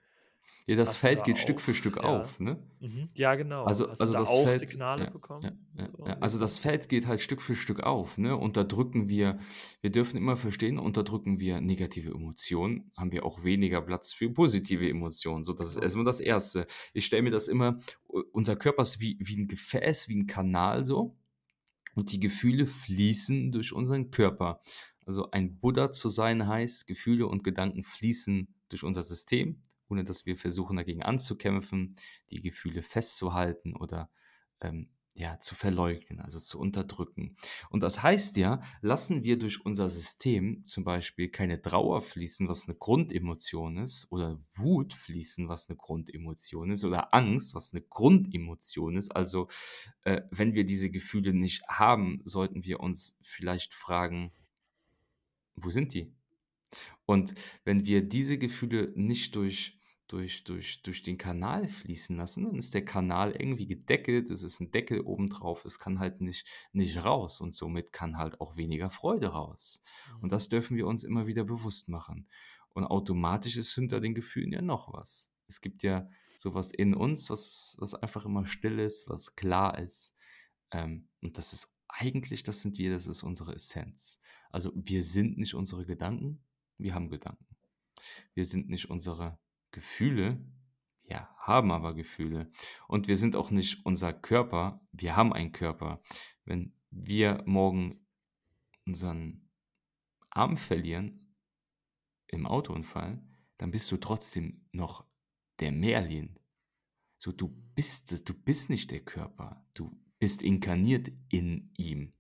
[0.71, 2.57] Ja, das Feld da geht Stück für Stück ja, auf, ne?
[2.79, 3.65] mhm, ja, genau.
[3.65, 5.59] Also, Hast also da das Feld, Signale ja, bekommen?
[5.77, 5.89] ja,
[6.21, 6.61] Also das?
[6.61, 8.37] Feld geht halt Stück für Stück auf, ne?
[8.37, 9.41] Unterdrücken wir,
[9.81, 14.89] wir dürfen immer verstehen, unterdrücken wir negative Emotionen, haben wir auch weniger Platz für positive
[14.89, 15.43] Emotionen.
[15.43, 16.69] So, das ist erstmal das Erste.
[16.95, 17.79] Ich stelle mir das immer,
[18.31, 21.17] unser Körper ist wie, wie ein Gefäß, wie ein Kanal so.
[21.97, 24.61] Und die Gefühle fließen durch unseren Körper.
[25.05, 30.27] Also ein Buddha zu sein heißt, Gefühle und Gedanken fließen durch unser System, ohne dass
[30.27, 31.97] wir versuchen dagegen anzukämpfen,
[32.31, 34.11] die Gefühle festzuhalten oder
[34.61, 37.37] ähm, ja, zu verleugnen, also zu unterdrücken.
[37.69, 42.69] Und das heißt ja, lassen wir durch unser System zum Beispiel keine Trauer fließen, was
[42.69, 48.97] eine Grundemotion ist, oder Wut fließen, was eine Grundemotion ist, oder Angst, was eine Grundemotion
[48.97, 49.11] ist.
[49.11, 49.49] Also
[50.05, 54.33] äh, wenn wir diese Gefühle nicht haben, sollten wir uns vielleicht fragen,
[55.57, 56.15] wo sind die?
[57.05, 59.80] Und wenn wir diese Gefühle nicht durch,
[60.11, 64.61] durch, durch, durch den Kanal fließen lassen, dann ist der Kanal irgendwie gedeckelt, es ist
[64.61, 68.91] ein Deckel obendrauf, es kann halt nicht, nicht raus und somit kann halt auch weniger
[68.91, 69.83] Freude raus.
[70.17, 70.29] Und Mhm.
[70.31, 72.29] das dürfen wir uns immer wieder bewusst machen.
[72.75, 75.33] Und automatisch ist hinter den Gefühlen ja noch was.
[75.47, 80.17] Es gibt ja sowas in uns, was, was einfach immer still ist, was klar ist.
[80.73, 84.21] Ähm, und das ist eigentlich, das sind wir, das ist unsere Essenz.
[84.51, 86.43] Also wir sind nicht unsere Gedanken,
[86.79, 87.47] wir haben Gedanken.
[88.35, 89.39] Wir sind nicht unsere
[89.73, 90.45] Gefühle,
[91.07, 92.51] wir haben aber Gefühle.
[92.87, 96.03] Und wir sind auch nicht unser Körper, wir haben einen Körper.
[96.45, 98.07] Wenn wir morgen
[98.87, 99.49] unseren
[100.31, 101.35] Arm verlieren
[102.29, 103.23] im Autounfall,
[103.59, 105.05] dann bist du trotzdem noch
[105.59, 106.39] der Merlin.
[107.19, 109.65] So, du bist du bist nicht der Körper.
[109.75, 112.15] Du bist inkarniert in ihm.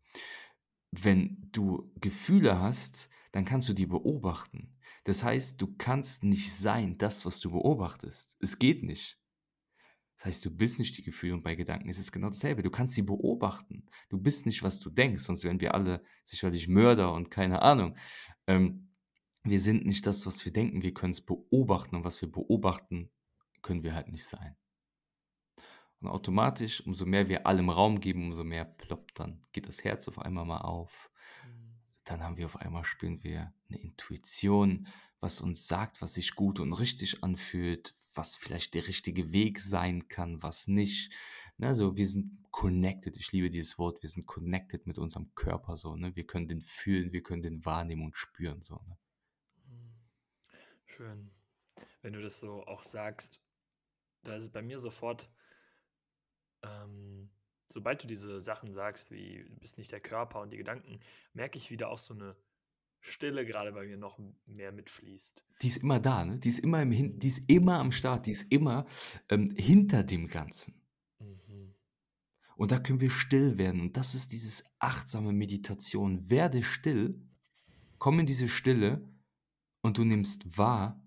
[0.91, 4.77] Wenn du Gefühle hast, dann kannst du die beobachten.
[5.05, 8.37] Das heißt, du kannst nicht sein, das, was du beobachtest.
[8.41, 9.19] Es geht nicht.
[10.17, 12.63] Das heißt, du bist nicht die Gefühle und bei Gedanken ist es genau dasselbe.
[12.63, 13.87] Du kannst sie beobachten.
[14.11, 17.97] Du bist nicht, was du denkst, sonst wären wir alle sicherlich Mörder und keine Ahnung.
[18.47, 18.91] Ähm,
[19.43, 20.83] wir sind nicht das, was wir denken.
[20.83, 23.11] Wir können es beobachten und was wir beobachten,
[23.63, 24.57] können wir halt nicht sein.
[26.01, 30.09] Und automatisch, umso mehr wir allem Raum geben, umso mehr ploppt dann, geht das Herz
[30.09, 31.10] auf einmal mal auf.
[32.11, 34.89] Dann haben wir auf einmal, spüren wir eine Intuition,
[35.21, 40.09] was uns sagt, was sich gut und richtig anfühlt, was vielleicht der richtige Weg sein
[40.09, 41.13] kann, was nicht.
[41.61, 45.95] Also wir sind connected, ich liebe dieses Wort, wir sind connected mit unserem Körper so,
[45.95, 46.17] ne?
[46.17, 48.99] Wir können den fühlen, wir können den wahrnehmen und spüren so, ne?
[49.69, 49.95] Mhm.
[50.87, 51.31] Schön.
[52.03, 53.41] Wenn du das so auch sagst,
[54.25, 55.31] da ist bei mir sofort,
[56.63, 57.31] ähm,
[57.73, 61.01] sobald du diese Sachen sagst, wie du bist nicht der Körper und die Gedanken,
[61.33, 62.37] merke ich wieder auch so eine
[63.01, 65.45] Stille gerade bei mir noch mehr mitfließt.
[65.63, 66.39] Die ist immer da, ne?
[66.39, 68.87] Die ist immer im Hin die ist immer am Start, die ist immer
[69.31, 70.75] ähm, hinter dem Ganzen.
[71.19, 71.75] Mhm.
[72.57, 73.81] Und da können wir still werden.
[73.81, 76.29] Und das ist dieses achtsame Meditation.
[76.29, 77.19] Werde still,
[77.99, 79.09] komm in diese Stille
[79.81, 81.03] und du nimmst wahr,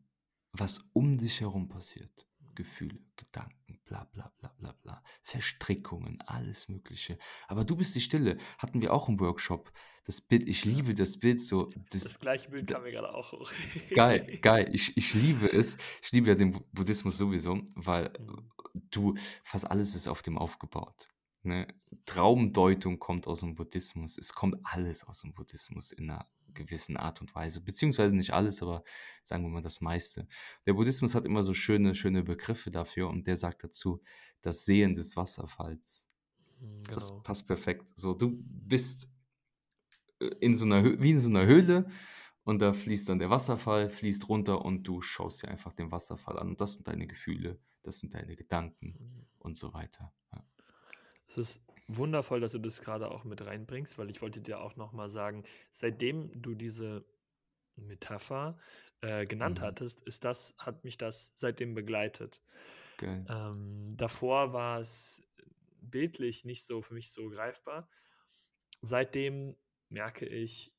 [0.52, 2.28] was um dich herum passiert.
[2.55, 7.17] Gefühle, Gedanken, bla bla bla bla bla, Verstrickungen, alles Mögliche.
[7.47, 8.37] Aber du bist die Stille.
[8.57, 9.71] Hatten wir auch im Workshop.
[10.05, 11.69] Das Bild, ich liebe das Bild so.
[11.91, 13.51] Das, Das gleiche Bild kam mir gerade auch hoch.
[13.95, 14.69] geil, geil.
[14.73, 15.77] Ich, ich liebe es.
[16.01, 18.11] Ich liebe ja den Bu- Buddhismus sowieso, weil
[18.73, 21.09] du, fast alles ist auf dem aufgebaut.
[21.43, 21.67] Ne?
[22.05, 24.17] Traumdeutung kommt aus dem Buddhismus.
[24.17, 27.61] Es kommt alles aus dem Buddhismus in einer gewissen Art und Weise.
[27.61, 28.83] Beziehungsweise nicht alles, aber
[29.23, 30.27] sagen wir mal das meiste.
[30.65, 34.01] Der Buddhismus hat immer so schöne, schöne Begriffe dafür und der sagt dazu,
[34.41, 36.09] das Sehen des Wasserfalls.
[36.89, 37.21] Das Genau.
[37.21, 37.89] passt perfekt.
[37.95, 39.09] So, du bist
[40.19, 41.89] äh, in so einer wie in so einer Höhle
[42.43, 46.39] und da fließt dann der Wasserfall, fließt runter und du schaust dir einfach den Wasserfall
[46.39, 46.49] an.
[46.49, 49.27] Und das sind deine Gefühle, das sind deine Gedanken Mhm.
[49.39, 50.13] und so weiter.
[50.33, 50.45] Ja.
[51.27, 54.76] Es ist wundervoll, dass du das gerade auch mit reinbringst, weil ich wollte dir auch
[54.76, 57.06] noch mal sagen, seitdem du diese
[57.76, 58.58] Metapher
[59.02, 59.63] äh, genannt Mhm.
[59.63, 62.41] hattest, ist das, hat mich das seitdem begleitet.
[62.98, 63.26] Geil.
[63.30, 65.22] Ähm, davor war es
[65.82, 67.89] bildlich nicht so für mich so greifbar.
[68.82, 69.56] Seitdem
[69.89, 70.74] merke ich,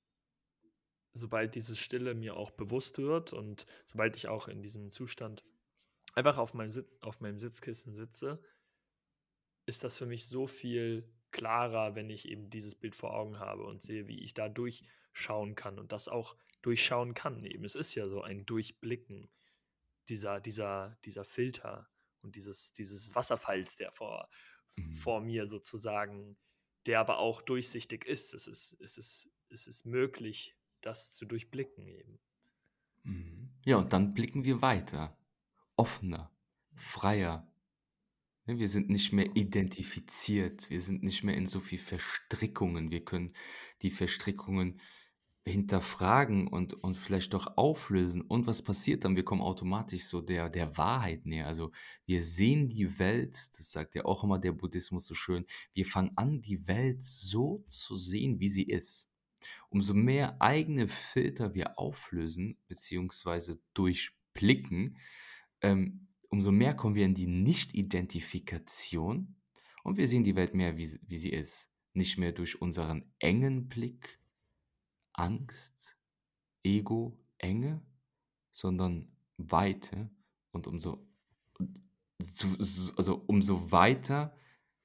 [1.13, 5.45] sobald diese Stille mir auch bewusst wird und sobald ich auch in diesem Zustand
[6.15, 8.43] einfach auf meinem, Sitz, auf meinem Sitzkissen sitze,
[9.67, 13.65] ist das für mich so viel klarer, wenn ich eben dieses Bild vor Augen habe
[13.65, 17.45] und sehe, wie ich da durchschauen kann und das auch durchschauen kann.
[17.45, 19.29] Eben, es ist ja so ein Durchblicken
[20.09, 21.89] dieser, dieser, dieser Filter
[22.23, 24.29] und dieses, dieses Wasserfalls, der vor,
[24.77, 24.97] Mhm.
[24.97, 26.37] vor mir sozusagen,
[26.87, 28.35] der aber auch durchsichtig ist.
[28.35, 32.19] Es ist, es ist, es ist möglich, das zu durchblicken eben.
[33.05, 33.51] Mhm.
[33.65, 35.17] Ja, und dann blicken wir weiter,
[35.77, 36.31] offener,
[36.75, 37.47] freier.
[38.47, 42.91] Ne, Wir sind nicht mehr identifiziert, wir sind nicht mehr in so viel Verstrickungen.
[42.91, 43.33] Wir können
[43.83, 44.81] die Verstrickungen
[45.47, 48.23] hinterfragen und, und vielleicht auch auflösen.
[48.23, 49.17] Und was passiert dann?
[49.17, 51.47] Wir kommen automatisch so der, der Wahrheit näher.
[51.47, 51.71] Also
[52.07, 56.13] wir sehen die Welt, das sagt ja auch immer der Buddhismus so schön, wir fangen
[56.17, 59.11] an, die Welt so zu sehen, wie sie ist.
[59.69, 63.57] Umso mehr eigene Filter wir auflösen bzw.
[63.75, 64.97] durchblicken,
[65.61, 69.37] ähm, umso mehr kommen wir in die Nicht-Identifikation
[69.85, 71.71] und wir sehen die Welt mehr, wie, sie- wie sie ist.
[71.95, 74.19] Nicht mehr durch unseren engen Blick,
[75.13, 75.97] Angst,
[76.65, 77.81] Ego, Enge,
[78.53, 80.11] sondern Weite
[80.51, 81.07] und umso,
[82.97, 84.37] also umso weiter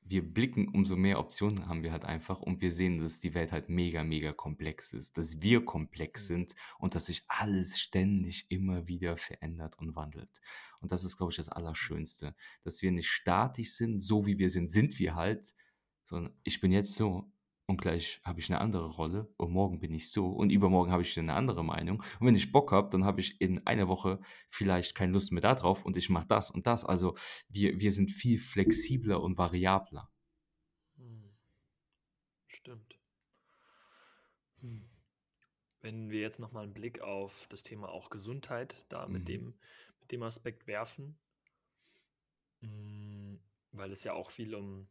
[0.09, 3.51] wir blicken, umso mehr Optionen haben wir halt einfach und wir sehen, dass die Welt
[3.51, 6.33] halt mega, mega komplex ist, dass wir komplex Mhm.
[6.33, 10.41] sind und dass sich alles ständig immer wieder verändert und wandelt.
[10.79, 14.49] Und das ist, glaube ich, das Allerschönste, dass wir nicht statisch sind, so wie wir
[14.49, 15.53] sind, sind wir halt,
[16.05, 17.31] sondern ich bin jetzt so
[17.69, 21.03] und gleich habe ich eine andere Rolle und morgen bin ich so und übermorgen habe
[21.03, 22.03] ich eine andere Meinung.
[22.19, 25.41] Und wenn ich Bock habe, dann habe ich in einer Woche vielleicht keine Lust mehr
[25.41, 26.83] darauf und ich mache das und das.
[26.83, 27.15] Also
[27.47, 30.11] wir, wir sind viel flexibler und variabler.
[30.97, 31.29] Hm.
[32.47, 32.99] Stimmt.
[34.61, 34.89] Hm.
[35.81, 39.25] Wenn wir jetzt nochmal einen Blick auf das Thema auch Gesundheit da mit Mhm.
[39.25, 39.59] dem,
[40.01, 41.17] mit dem Aspekt werfen,
[42.61, 43.35] mm,
[43.71, 44.89] weil es ja auch viel um,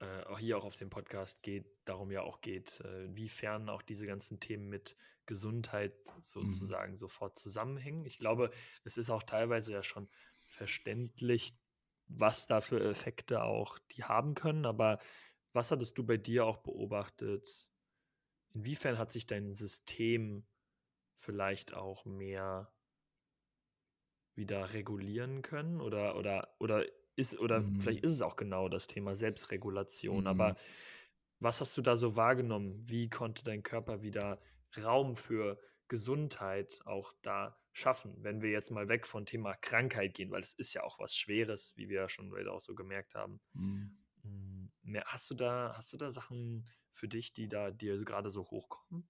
[0.00, 3.82] äh, auch hier auch auf dem Podcast geht, darum ja auch geht, äh, inwiefern auch
[3.82, 8.04] diese ganzen Themen mit Gesundheit sozusagen sofort zusammenhängen.
[8.06, 8.50] Ich glaube,
[8.84, 10.08] es ist auch teilweise ja schon
[10.44, 11.52] verständlich,
[12.08, 14.98] was da für Effekte auch die haben können, aber
[15.52, 17.70] was hattest du bei dir auch beobachtet?
[18.54, 20.46] Inwiefern hat sich dein System
[21.14, 22.72] vielleicht auch mehr
[24.34, 25.80] wieder regulieren können?
[25.80, 26.84] Oder, oder, oder
[27.20, 27.80] ist, oder Mhm.
[27.80, 30.26] vielleicht ist es auch genau das Thema Selbstregulation, Mhm.
[30.26, 30.56] aber
[31.38, 32.82] was hast du da so wahrgenommen?
[32.88, 34.40] Wie konnte dein Körper wieder
[34.82, 40.30] Raum für Gesundheit auch da schaffen, wenn wir jetzt mal weg von Thema Krankheit gehen,
[40.30, 43.14] weil es ist ja auch was Schweres, wie wir ja schon wieder auch so gemerkt
[43.14, 43.40] haben.
[43.52, 43.96] Mhm.
[44.82, 48.44] Mehr- Hast du da, hast du da Sachen für dich, die da dir gerade so
[48.50, 49.08] hochkommen?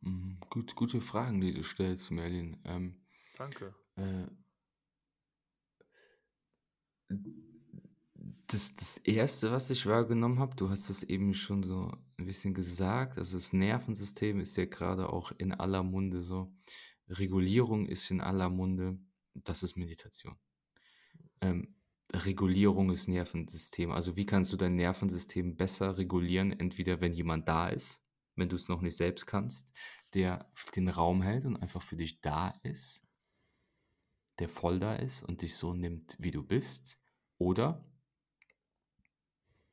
[0.00, 0.38] Mhm.
[0.50, 2.60] Gut, gute Fragen, die du stellst, Merlin.
[2.64, 3.00] Ähm,
[3.36, 3.74] Danke.
[3.96, 4.26] äh,
[7.08, 12.54] das, das Erste, was ich wahrgenommen habe, du hast das eben schon so ein bisschen
[12.54, 16.52] gesagt, also das Nervensystem ist ja gerade auch in aller Munde so.
[17.08, 18.98] Regulierung ist in aller Munde,
[19.34, 20.36] das ist Meditation.
[21.40, 21.74] Ähm,
[22.12, 23.92] Regulierung ist Nervensystem.
[23.92, 26.52] Also wie kannst du dein Nervensystem besser regulieren?
[26.52, 28.02] Entweder wenn jemand da ist,
[28.34, 29.70] wenn du es noch nicht selbst kannst,
[30.14, 33.07] der den Raum hält und einfach für dich da ist,
[34.38, 36.98] der voll da ist und dich so nimmt, wie du bist,
[37.38, 37.84] oder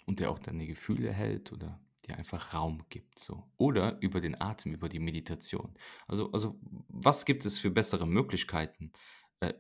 [0.06, 3.44] und der auch deine Gefühle hält oder dir einfach Raum gibt, so.
[3.58, 5.74] Oder über den Atem, über die Meditation.
[6.08, 8.92] Also, also was gibt es für bessere Möglichkeiten?
[9.40, 9.54] Äh,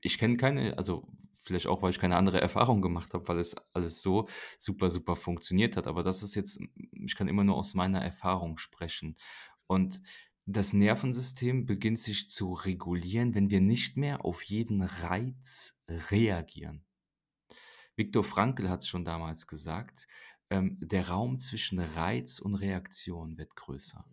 [0.00, 1.08] ich kenne keine, also
[1.42, 5.16] vielleicht auch, weil ich keine andere Erfahrung gemacht habe, weil es alles so super, super
[5.16, 5.86] funktioniert hat.
[5.86, 6.60] Aber das ist jetzt,
[6.92, 9.16] ich kann immer nur aus meiner Erfahrung sprechen.
[9.66, 10.02] Und
[10.46, 16.84] das Nervensystem beginnt sich zu regulieren, wenn wir nicht mehr auf jeden Reiz reagieren.
[17.96, 20.06] Viktor Frankl hat es schon damals gesagt,
[20.50, 24.04] ähm, der Raum zwischen Reiz und Reaktion wird größer.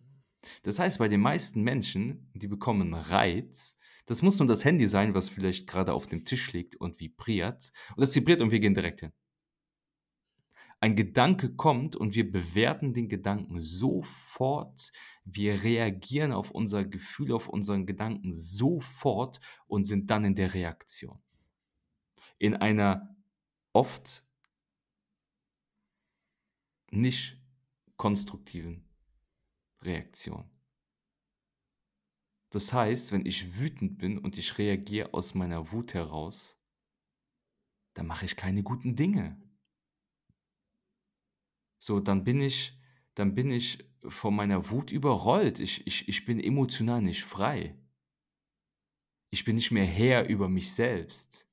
[0.63, 5.13] Das heißt, bei den meisten Menschen, die bekommen Reiz, das muss nur das Handy sein,
[5.13, 7.71] was vielleicht gerade auf dem Tisch liegt und vibriert.
[7.95, 9.13] Und das vibriert und wir gehen direkt hin.
[10.83, 14.91] Ein Gedanke kommt und wir bewerten den Gedanken sofort.
[15.23, 21.23] Wir reagieren auf unser Gefühl, auf unseren Gedanken sofort und sind dann in der Reaktion.
[22.37, 23.15] In einer
[23.71, 24.27] oft
[26.91, 27.41] nicht
[27.95, 28.85] konstruktiven
[29.83, 30.51] Reaktion.
[32.49, 36.59] Das heißt, wenn ich wütend bin und ich reagiere aus meiner Wut heraus,
[37.93, 39.41] dann mache ich keine guten Dinge.
[41.85, 42.79] So, dann bin ich,
[43.13, 45.59] dann bin ich von meiner Wut überrollt.
[45.59, 47.75] Ich, ich, ich bin emotional nicht frei.
[49.31, 51.45] Ich bin nicht mehr Herr über mich selbst.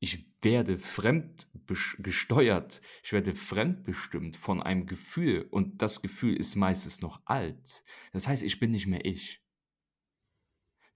[0.00, 7.20] Ich werde fremdgesteuert, ich werde fremdbestimmt von einem Gefühl und das Gefühl ist meistens noch
[7.24, 7.84] alt.
[8.12, 9.40] Das heißt, ich bin nicht mehr ich.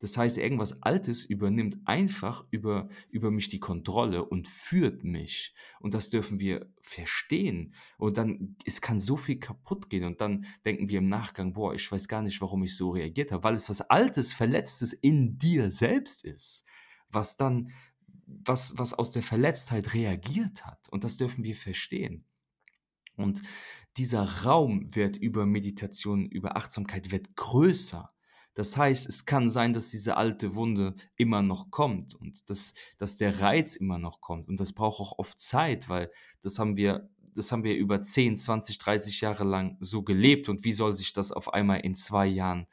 [0.03, 5.55] Das heißt, irgendwas Altes übernimmt einfach über, über mich die Kontrolle und führt mich.
[5.79, 7.73] Und das dürfen wir verstehen.
[7.99, 10.03] Und dann, es kann so viel kaputt gehen.
[10.03, 13.31] Und dann denken wir im Nachgang, boah, ich weiß gar nicht, warum ich so reagiert
[13.31, 16.65] habe, weil es was Altes, Verletztes in dir selbst ist,
[17.09, 17.71] was dann,
[18.27, 20.88] was, was aus der Verletztheit reagiert hat.
[20.88, 22.25] Und das dürfen wir verstehen.
[23.15, 23.41] Und
[23.99, 28.12] dieser Raum wird über Meditation, über Achtsamkeit wird größer.
[28.55, 33.17] Das heißt, es kann sein, dass diese alte Wunde immer noch kommt und dass, dass
[33.17, 34.49] der Reiz immer noch kommt.
[34.49, 36.11] Und das braucht auch oft Zeit, weil
[36.43, 40.51] das haben wir, das haben wir über 10, 20, 30 Jahre lang so gelebt.
[40.51, 42.67] Und wie soll sich das auf einmal in zwei Jahren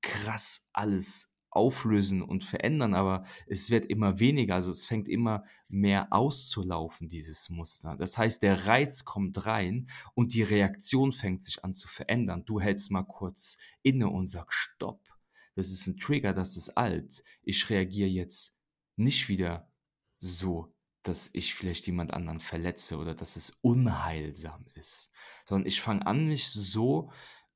[0.00, 2.94] krass alles auflösen und verändern?
[2.94, 7.96] Aber es wird immer weniger, also es fängt immer mehr auszulaufen, dieses Muster.
[7.98, 12.46] Das heißt, der Reiz kommt rein und die Reaktion fängt sich an zu verändern.
[12.46, 15.02] Du hältst mal kurz inne und sagst Stopp
[15.58, 17.24] das ist ein Trigger, das ist alt.
[17.42, 18.56] Ich reagiere jetzt
[18.96, 19.68] nicht wieder
[20.20, 25.10] so, dass ich vielleicht jemand anderen verletze oder dass es unheilsam ist,
[25.46, 27.10] sondern ich fange an, mich so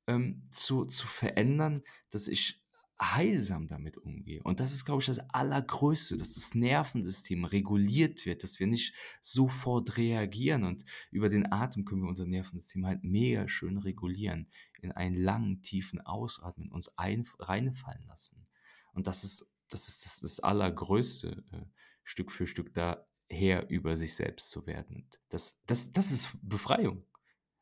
[0.07, 2.62] ähm, zu, zu verändern, dass ich
[3.11, 4.41] heilsam damit umgehe.
[4.43, 8.93] Und das ist, glaube ich, das Allergrößte, dass das Nervensystem reguliert wird, dass wir nicht
[9.21, 10.63] sofort reagieren.
[10.63, 14.47] Und über den Atem können wir unser Nervensystem halt mega schön regulieren,
[14.81, 18.45] in einen langen, tiefen Ausatmen uns ein, reinfallen lassen.
[18.93, 21.65] Und das ist das, ist das, das Allergrößte, äh,
[22.03, 25.07] Stück für Stück daher über sich selbst zu werden.
[25.29, 27.05] Das, das, das ist Befreiung.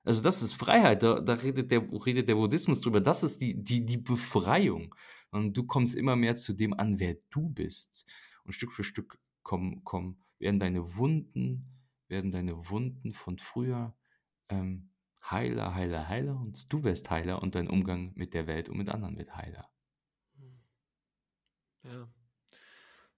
[0.04, 2.99] Also das ist Freiheit, da, da redet, der, redet der Buddhismus drüber.
[3.01, 4.95] Das ist die, die, die Befreiung.
[5.32, 8.06] Und du kommst immer mehr zu dem an, wer du bist.
[8.44, 11.65] Und Stück für Stück kommen, kommen, werden deine Wunden,
[12.08, 13.96] werden deine Wunden von früher
[14.50, 14.91] ähm,
[15.24, 16.39] heiler, heiler, heiler.
[16.39, 19.72] Und du wirst heiler und dein Umgang mit der Welt und mit anderen wird heiler.
[20.36, 20.62] Hm.
[21.84, 22.10] Ja.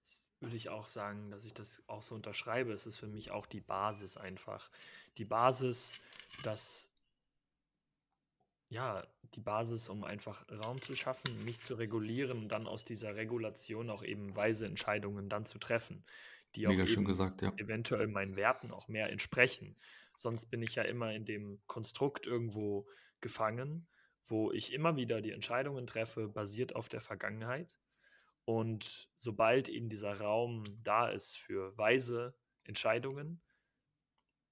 [0.03, 2.73] Das würde ich auch sagen, dass ich das auch so unterschreibe.
[2.73, 4.69] Es ist für mich auch die Basis einfach.
[5.17, 5.97] Die Basis,
[6.43, 6.92] dass
[8.73, 9.05] ja,
[9.35, 13.89] die Basis, um einfach Raum zu schaffen, mich zu regulieren und dann aus dieser Regulation
[13.89, 16.03] auch eben weise Entscheidungen dann zu treffen,
[16.55, 17.53] die Mega auch eben gesagt, ja.
[17.57, 19.75] eventuell meinen Werten auch mehr entsprechen.
[20.15, 22.87] Sonst bin ich ja immer in dem Konstrukt irgendwo
[23.21, 23.87] gefangen,
[24.25, 27.75] wo ich immer wieder die Entscheidungen treffe, basiert auf der Vergangenheit.
[28.45, 33.41] Und sobald eben dieser Raum da ist für weise Entscheidungen,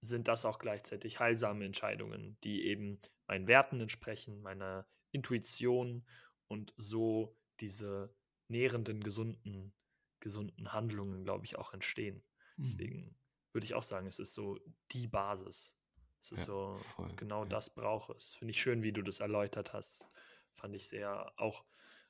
[0.01, 2.99] sind das auch gleichzeitig heilsame Entscheidungen, die eben
[3.31, 6.05] meinen Werten entsprechen, meiner Intuition
[6.49, 8.13] und so diese
[8.49, 9.73] nährenden, gesunden,
[10.19, 12.25] gesunden Handlungen, glaube ich, auch entstehen.
[12.57, 12.63] Mhm.
[12.63, 13.17] Deswegen
[13.53, 14.59] würde ich auch sagen, es ist so
[14.91, 15.77] die Basis.
[16.19, 17.49] Es ist ja, so, voll, genau ja.
[17.49, 18.31] das braucht es.
[18.31, 20.11] Finde ich schön, wie du das erläutert hast.
[20.51, 21.63] Fand ich sehr auch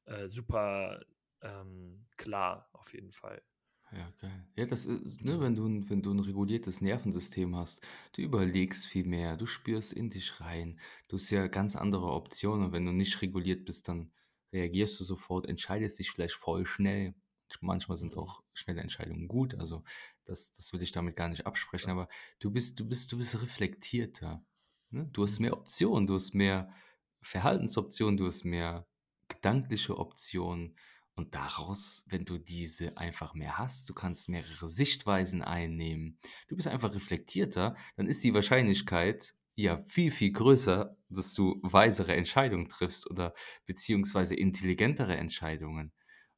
[0.05, 1.05] äh, super
[1.41, 3.43] ähm, klar, auf jeden Fall.
[3.91, 4.45] Ja, geil.
[4.55, 9.05] Ja, das ist, ne, wenn du, wenn du ein reguliertes Nervensystem hast, du überlegst viel
[9.05, 12.65] mehr, du spürst in dich rein, du hast ja ganz andere Optionen.
[12.65, 14.11] Und wenn du nicht reguliert bist, dann
[14.53, 17.15] reagierst du sofort, entscheidest dich vielleicht voll schnell.
[17.59, 18.21] Manchmal sind mhm.
[18.21, 19.83] auch schnelle Entscheidungen gut, also
[20.23, 22.07] das, das will ich damit gar nicht absprechen, aber
[22.39, 24.45] du bist, du bist, du bist reflektierter.
[24.89, 25.09] Ne?
[25.11, 25.59] Du hast mehr mhm.
[25.59, 26.73] Optionen, du hast mehr
[27.21, 28.87] Verhaltensoptionen, du hast mehr
[29.27, 30.77] gedankliche Optionen.
[31.15, 36.67] Und daraus, wenn du diese einfach mehr hast, du kannst mehrere Sichtweisen einnehmen, du bist
[36.67, 43.09] einfach reflektierter, dann ist die Wahrscheinlichkeit ja viel, viel größer, dass du weisere Entscheidungen triffst
[43.09, 43.33] oder
[43.65, 45.91] beziehungsweise intelligentere Entscheidungen.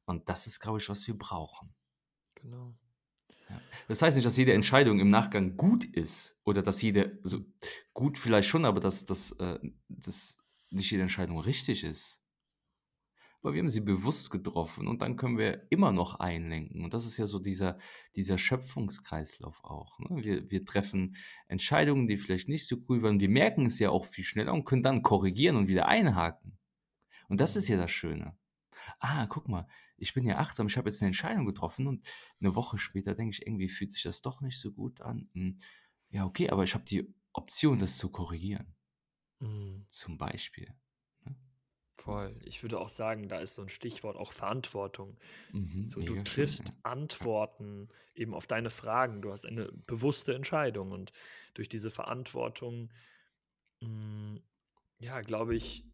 [0.06, 1.74] Und das ist, glaube ich, was wir brauchen.
[2.34, 2.74] Genau.
[3.48, 3.60] Ja.
[3.88, 7.44] Das heißt nicht, dass jede Entscheidung im Nachgang gut ist oder dass jede, also
[7.92, 10.38] gut vielleicht schon, aber dass, dass, äh, dass
[10.70, 12.23] nicht jede Entscheidung richtig ist
[13.44, 16.82] weil wir haben sie bewusst getroffen und dann können wir immer noch einlenken.
[16.82, 17.78] Und das ist ja so dieser,
[18.16, 19.98] dieser Schöpfungskreislauf auch.
[19.98, 20.24] Ne?
[20.24, 21.16] Wir, wir treffen
[21.46, 23.20] Entscheidungen, die vielleicht nicht so cool waren.
[23.20, 26.58] Wir merken es ja auch viel schneller und können dann korrigieren und wieder einhaken.
[27.28, 28.34] Und das ist ja das Schöne.
[28.98, 29.68] Ah, guck mal,
[29.98, 32.02] ich bin ja achtsam, ich habe jetzt eine Entscheidung getroffen und
[32.40, 35.28] eine Woche später denke ich, irgendwie fühlt sich das doch nicht so gut an.
[35.34, 35.58] Hm,
[36.08, 38.74] ja, okay, aber ich habe die Option, das zu korrigieren.
[39.40, 39.84] Mhm.
[39.88, 40.74] Zum Beispiel.
[41.96, 42.36] Voll.
[42.44, 45.18] Ich würde auch sagen, da ist so ein Stichwort auch Verantwortung.
[45.52, 46.74] Mhm, So, du schön, triffst ja.
[46.82, 49.22] Antworten eben auf deine Fragen.
[49.22, 51.12] Du hast eine bewusste Entscheidung und
[51.54, 52.92] durch diese Verantwortung,
[53.82, 54.42] hm,
[54.98, 55.86] ja, glaube ich,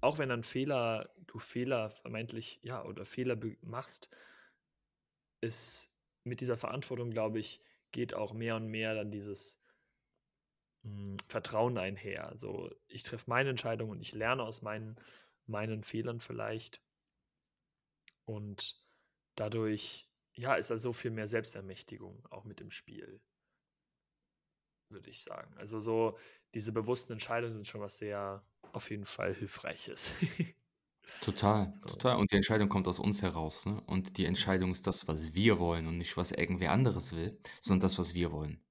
[0.00, 4.08] auch wenn dann Fehler du Fehler vermeintlich ja, oder Fehler machst,
[5.40, 5.92] ist
[6.24, 7.60] mit dieser Verantwortung, glaube ich,
[7.92, 9.60] geht auch mehr und mehr dann dieses,
[10.82, 12.32] hm, Vertrauen einher.
[12.36, 14.96] So, ich treffe meine Entscheidung und ich lerne aus meinen
[15.48, 16.82] meinen Fehlern vielleicht
[18.24, 18.84] und
[19.34, 23.20] dadurch, ja, ist da so viel mehr Selbstermächtigung auch mit im Spiel,
[24.90, 25.54] würde ich sagen.
[25.58, 26.18] Also, so
[26.54, 30.14] diese bewussten Entscheidungen sind schon was sehr auf jeden Fall Hilfreiches.
[31.20, 31.86] Total, So.
[31.86, 32.16] total.
[32.16, 33.80] Und die Entscheidung kommt aus uns heraus, ne?
[33.86, 34.24] Und die.
[34.24, 38.14] Entscheidung ist das, was wir wollen und nicht, was irgendwer anderes will, sondern das, was
[38.14, 38.62] wir wollen.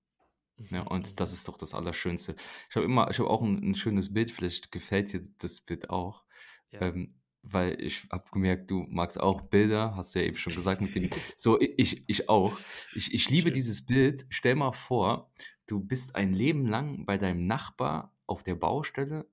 [0.71, 1.35] Ja, Mhm, und das mhm.
[1.35, 2.35] ist doch das Allerschönste.
[2.69, 5.89] Ich habe immer ich habe auch 'n 'n schönes Bild, vielleicht gefällt dir das Bild
[5.91, 6.25] auch,
[6.71, 6.81] Ja.
[6.81, 7.13] ähm,
[7.43, 10.95] weil ich habe gemerkt, du magst auch Bilder, hast du ja eben schon gesagt mit
[10.95, 12.57] dem so, ich ich auch.
[12.93, 13.53] Ich ich liebe Schön.
[13.53, 14.25] dieses Bild.
[14.29, 15.31] Stell mal vor,
[15.65, 19.29] du bist ein Leben lang bei deinem Nachbar auf der Baustelle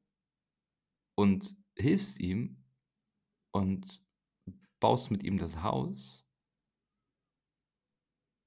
[1.16, 2.64] und hilfst ihm
[3.52, 4.04] und
[4.80, 6.24] baust mit ihm das Haus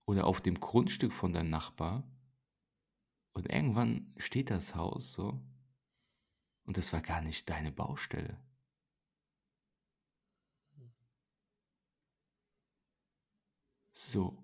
[0.08, 2.10] oder auf dem Grundstück von deinem Nachbar
[3.34, 5.42] und irgendwann steht das Haus so
[6.66, 8.40] und das war gar nicht deine Baustelle.
[13.98, 14.38] So.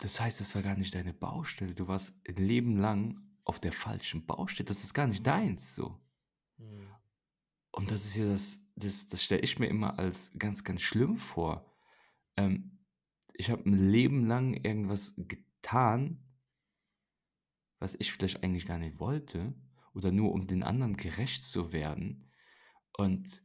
[0.00, 1.74] Das heißt, das war gar nicht deine Baustelle.
[1.74, 4.66] Du warst 'n Leben lang auf der falschen Baustelle.
[4.66, 5.26] Das ist gar nicht Mhm.
[5.26, 5.98] deins so.
[6.58, 6.98] Mhm.
[7.74, 11.16] Und das ist ja das das das stelle ich mir immer als ganz, ganz schlimm
[11.16, 11.72] vor.
[12.36, 12.80] Ähm,
[13.34, 16.24] ich habe 'n Leben lang irgendwas getan
[17.82, 19.54] was ich vielleicht eigentlich gar nicht wollte
[19.94, 22.30] oder nur um den anderen gerecht zu werden.
[22.96, 23.42] Und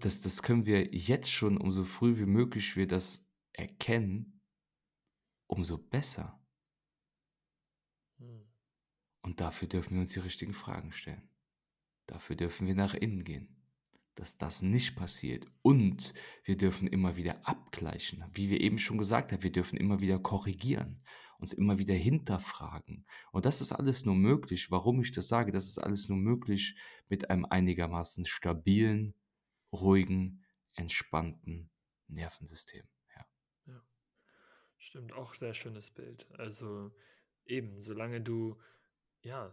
[0.00, 4.40] das das können wir jetzt schon, umso früh wie möglich wir das erkennen
[5.50, 6.40] umso besser.
[8.18, 8.46] Mhm.
[9.22, 11.28] Und dafür dürfen wir uns die richtigen Fragen stellen.
[12.06, 13.62] Dafür dürfen wir nach innen gehen,
[14.14, 15.46] dass das nicht passiert.
[15.62, 18.24] Und wir dürfen immer wieder abgleichen.
[18.32, 21.02] Wie wir eben schon gesagt haben, wir dürfen immer wieder korrigieren,
[21.38, 23.06] uns immer wieder hinterfragen.
[23.32, 26.76] Und das ist alles nur möglich warum ich das sage, das ist alles nur möglich
[27.08, 29.14] mit einem einigermaßen stabilen,
[29.72, 30.44] ruhigen,
[30.74, 31.70] entspannten
[32.08, 32.84] Nervensystem,
[33.16, 33.26] ja.
[33.66, 33.82] Ja.
[34.78, 36.28] Stimmt, auch sehr schönes Bild.
[36.38, 36.92] Also,
[37.46, 38.60] eben, solange du
[39.22, 39.52] ja,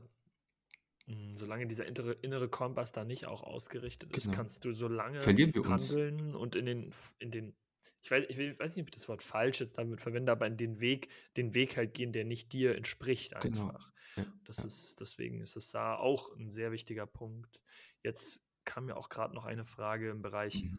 [1.07, 4.33] hm, solange dieser intere innere Kompass da nicht auch ausgerichtet ist, Genau.
[4.33, 5.97] kannst du so lange Verlieren wir uns.
[5.97, 7.57] handeln und in den in den
[8.03, 10.57] ich wei ich weiß nicht, ob ich das Wort falsch jetzt damit verwende, aber in
[10.57, 13.73] den Weg den Weg halt gehen, der nicht dir entspricht Genau.
[13.75, 13.91] einfach.
[14.15, 14.65] Ja, Das ja.
[14.65, 17.61] ist deswegen ist es da auch 'n sehr wichtiger Punkt.
[18.03, 20.77] Jetzt kam mir auch grad noch eine Frage im Bereich, Mhm.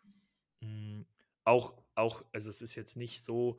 [0.63, 1.07] hm,
[1.45, 3.59] auch auch also, es ist jetzt nicht so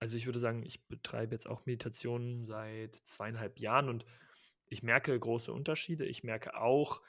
[0.00, 4.04] also, ich würde sagen, ich betreibe jetzt auch Meditation seit 2,5 Jahren und
[4.66, 6.06] ich merke große Unterschiede.
[6.06, 7.02] Ich merke auch,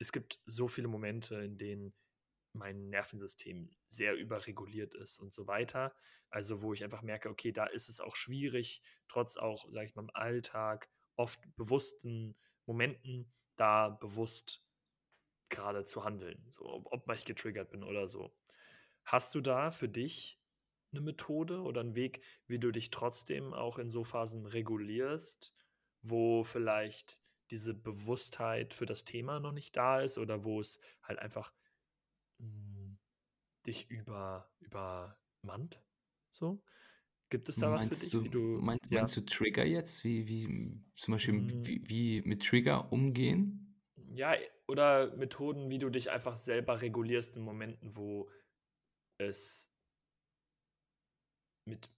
[0.00, 1.94] es gibt so viele Momente, in denen
[2.54, 5.94] mein Nervensystem sehr überreguliert ist und so weiter.
[6.30, 9.94] Also, wo ich einfach merke, okay, da ist es auch schwierig, trotz auch, sage ich
[9.94, 12.36] mal, im Alltag oft bewussten
[12.66, 14.62] Momenten da bewusst
[15.54, 18.36] grade zu handeln, so ob ob ich getriggert bin oder so.
[19.04, 20.40] Hast du da für dich
[20.92, 25.54] 'ne Methode oder 'n Weg, wie du dich trotzdem auch in so Phasen regulierst,
[26.02, 31.18] wo vielleicht diese Bewusstheit für das Thema noch nicht da ist oder wo es halt
[31.20, 31.52] einfach,
[32.40, 32.98] hm,
[33.66, 35.84] dich über übermannt
[36.32, 36.64] so?
[37.30, 39.06] Gibt es da was für Meinst dich, du wie du mein ja?
[39.06, 40.02] meinst du Trigger jetzt?
[40.04, 41.66] Wie wie zum Beispiel, Hm.
[41.66, 43.76] wie wie mit Trigger umgehen?
[43.96, 44.34] Ja,
[44.68, 48.30] oder Methoden, wie du dich einfach selber regulierst in Momenten, wo
[49.18, 49.70] es
[51.66, 51.90] mit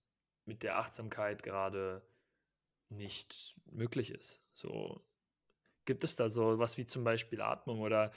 [0.48, 2.08] mit der Achtsamkeit gerade
[2.90, 4.44] nicht möglich ist.
[4.54, 5.06] So,
[5.86, 8.12] gibt es da so was wie zum Beispiel Atmung oder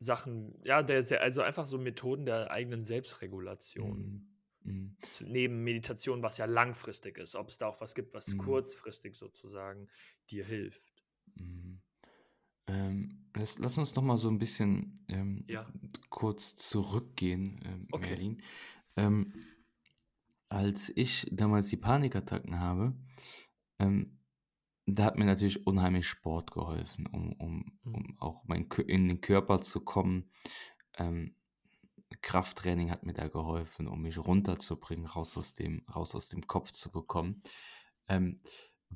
[0.00, 4.28] Sachen, ja, der also, einfach so Methoden der eigenen Selbstregulation Mhm,
[4.64, 4.96] mhm.
[5.08, 8.38] z neben Meditation, was ja langfristig ist, ob es da auch was gibt, was Mhm.
[8.38, 9.88] kurzfristig sozusagen
[10.30, 11.04] dir hilft?
[12.68, 15.74] Ähm, lass lass uns noch mal so 'n bisschen, ähm, Ja.
[16.10, 18.24] kurz zurückgehen, ähm, Okay.
[18.30, 18.42] Merlin.
[18.96, 19.34] Ähm,
[20.48, 22.94] als ich damals die Panikattacken habe,
[23.80, 24.20] ähm,
[24.86, 28.04] da hat mir natürlich unheimlich Sport geholfen, um um Mhm.
[28.10, 30.30] um auch mein in den Körper zu kommen.
[30.98, 31.36] Ähm,
[32.22, 36.72] Krafttraining hat mir da geholfen, um mich runterzubringen, raus aus dem raus aus dem Kopf
[36.72, 37.42] zu bekommen.
[38.08, 38.40] Ähm,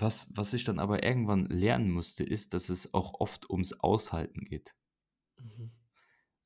[0.01, 4.45] was, was ich dann aber irgendwann lernen musste, ist, dass es auch oft ums Aushalten
[4.45, 4.77] geht.
[5.39, 5.71] Mhm.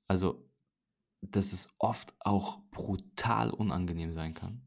[0.08, 0.48] Also,
[1.20, 4.62] dass es oft auch brutal unangenehm sein kann.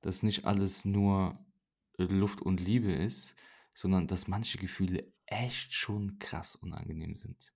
[0.00, 1.38] Dass nicht alles nur
[1.96, 3.34] Luft und Liebe ist,
[3.74, 7.52] sondern dass manche Gefühle echt schon krass unangenehm sind.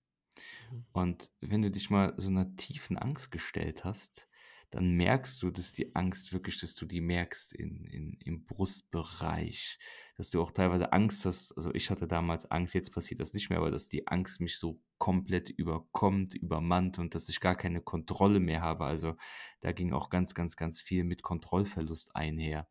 [0.71, 0.87] Mhm.
[0.93, 4.29] Und wenn du dich mal so einer tiefen Angst gestellt hast,
[4.73, 9.79] dann merkst du, dass die Angst wirklich, dass du die merkst in, in, im Brustbereich,
[10.17, 11.55] dass du auch teilweise Angst hast.
[11.59, 14.59] Also ich hatte damals Angst, jetzt passiert das nicht mehr, aber dass die Angst mich
[14.59, 18.87] so komplett überkommt, übermannt und dass ich gar keine Kontrolle mehr habe.
[18.87, 19.15] Also
[19.61, 22.67] da ging auch ganz, ganz, ganz viel mit Kontrollverlust einher.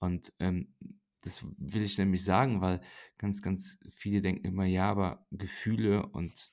[0.00, 0.74] Und ähm,
[1.22, 2.80] das will ich nämlich sagen, weil
[3.16, 6.52] ganz, ganz viele denken immer, ja, aber Gefühle und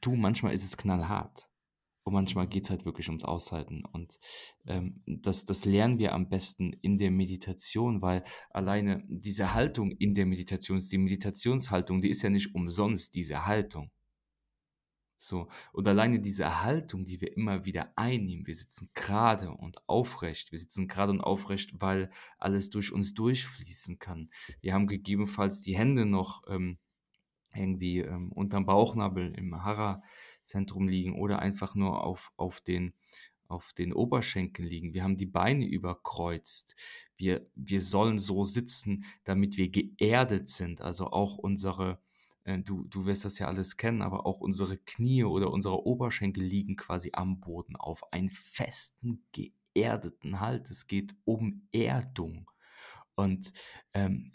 [0.00, 1.50] du, manchmal ist es knallhart.
[2.08, 3.84] Und manchmal geht es halt wirklich ums Aushalten.
[3.84, 4.18] Und
[4.66, 10.14] ähm, das, das lernen wir am besten in der Meditation, weil alleine diese Haltung in
[10.14, 13.90] der Meditation die Meditationshaltung, die ist ja nicht umsonst, diese Haltung.
[15.18, 20.50] So, und alleine diese Haltung, die wir immer wieder einnehmen, wir sitzen gerade und aufrecht,
[20.50, 24.30] wir sitzen gerade und aufrecht, weil alles durch uns durchfließen kann.
[24.62, 26.78] Wir haben gegebenenfalls die Hände noch ähm,
[27.54, 30.02] irgendwie ähm, unterm Bauchnabel im Hara
[30.48, 32.94] Zentrum liegen oder einfach nur auf, auf, den,
[33.46, 34.94] auf den Oberschenkeln liegen.
[34.94, 36.74] Wir haben die Beine überkreuzt.
[37.16, 40.80] Wir, wir sollen so sitzen, damit wir geerdet sind.
[40.80, 42.00] Also auch unsere,
[42.44, 46.42] äh, du, du wirst das ja alles kennen, aber auch unsere Knie oder unsere Oberschenkel
[46.42, 50.70] liegen quasi am Boden auf einen festen, geerdeten Halt.
[50.70, 52.50] Es geht um Erdung.
[53.14, 53.52] Und
[53.94, 54.32] ähm,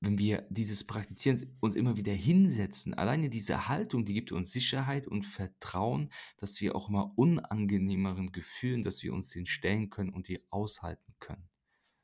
[0.00, 5.08] wenn wir dieses Praktizieren uns immer wieder hinsetzen, alleine diese Haltung, die gibt uns Sicherheit
[5.08, 10.28] und Vertrauen, dass wir auch mal unangenehmeren Gefühlen, dass wir uns den stellen können und
[10.28, 11.48] die aushalten können.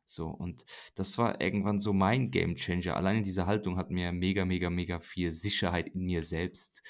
[0.07, 2.97] So, und das war irgendwann so mein Game Changer.
[2.97, 6.83] Alleine diese Haltung hat mir mega, mega, mega viel Sicherheit in mir selbst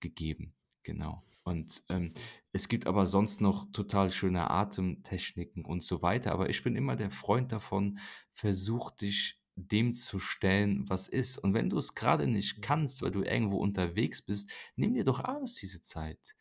[0.00, 0.54] gegeben.
[0.82, 1.22] Genau.
[1.44, 2.12] Und ähm,
[2.52, 6.32] es gibt aber sonst noch total schöne Atemtechniken und so weiter.
[6.32, 7.98] Aber ich bin immer der Freund davon,
[8.32, 11.38] versuch dich dem zu stellen, was ist.
[11.38, 15.22] Und wenn du es gerade nicht kannst, weil du irgendwo unterwegs bist, nimm dir doch
[15.22, 16.36] abends diese Zeit.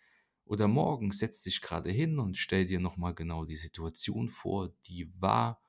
[0.45, 5.11] Oder morgens setz dich gerade hin und stell dir nochmal genau die Situation vor, die
[5.19, 5.61] war.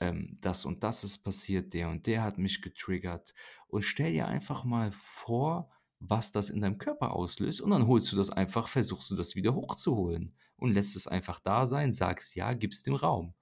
[0.00, 3.34] Ähm, das und das ist passiert, der und der hat mich getriggert.
[3.68, 5.70] Und stell dir einfach mal vor,
[6.00, 7.60] was das in deinem Körper auslöst.
[7.60, 11.40] Und dann holst du das einfach, versuchst du das wieder hochzuholen und lässt es einfach
[11.40, 13.34] da sein, sagst ja, gibst dem Raum.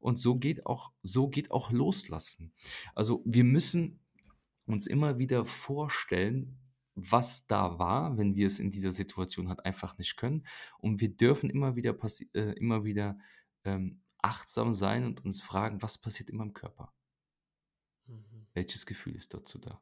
[0.00, 2.52] Und so geht auch, so geht auch Loslassen.
[2.94, 4.00] Also wir müssen
[4.66, 6.58] uns immer wieder vorstellen,
[6.94, 10.46] was da war, wenn wir es in dieser Situation halt einfach nicht können.
[10.78, 11.96] Und wir dürfen immer wieder,
[12.34, 13.18] äh, immer wieder
[13.64, 16.92] ähm, achtsam sein und uns fragen, was passiert in meinem Körper?
[18.06, 18.46] Mhm.
[18.54, 19.80] Welches Gefühl ist dazu da?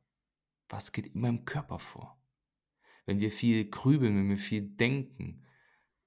[0.68, 2.20] Was geht in meinem Körper vor?
[3.06, 5.46] Wenn wir viel grübeln, wenn wir viel denken,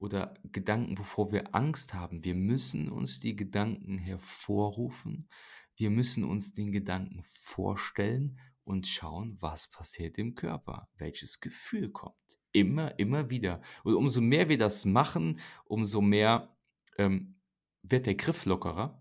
[0.02, 2.24] oder Gedanken, wovor wir Angst haben.
[2.24, 5.30] Wir müssen uns die Gedanken hervorrufen.
[5.76, 12.16] Wir müssen uns den Gedanken vorstellen und schauen, was passiert im Körper, welches Gefühl kommt.
[12.52, 13.62] Immer, immer wieder.
[13.84, 16.58] Und umso mehr wir das machen, umso mehr
[16.98, 17.40] ähm,
[17.84, 18.98] wird der Griff lockerer.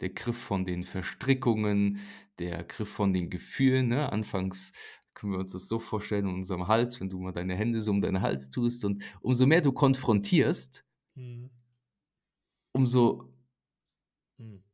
[0.00, 2.00] Der Griff von den Verstrickungen,
[2.38, 3.88] der Griff von den Gefühlen.
[3.88, 4.10] Ne?
[4.10, 4.72] Anfangs
[5.18, 7.90] können wir uns das so vorstellen in unserem Hals, wenn du mal deine Hände so
[7.90, 10.84] um deinen Hals tust und umso mehr du konfrontierst,
[11.16, 11.50] mhm.
[12.72, 13.28] umso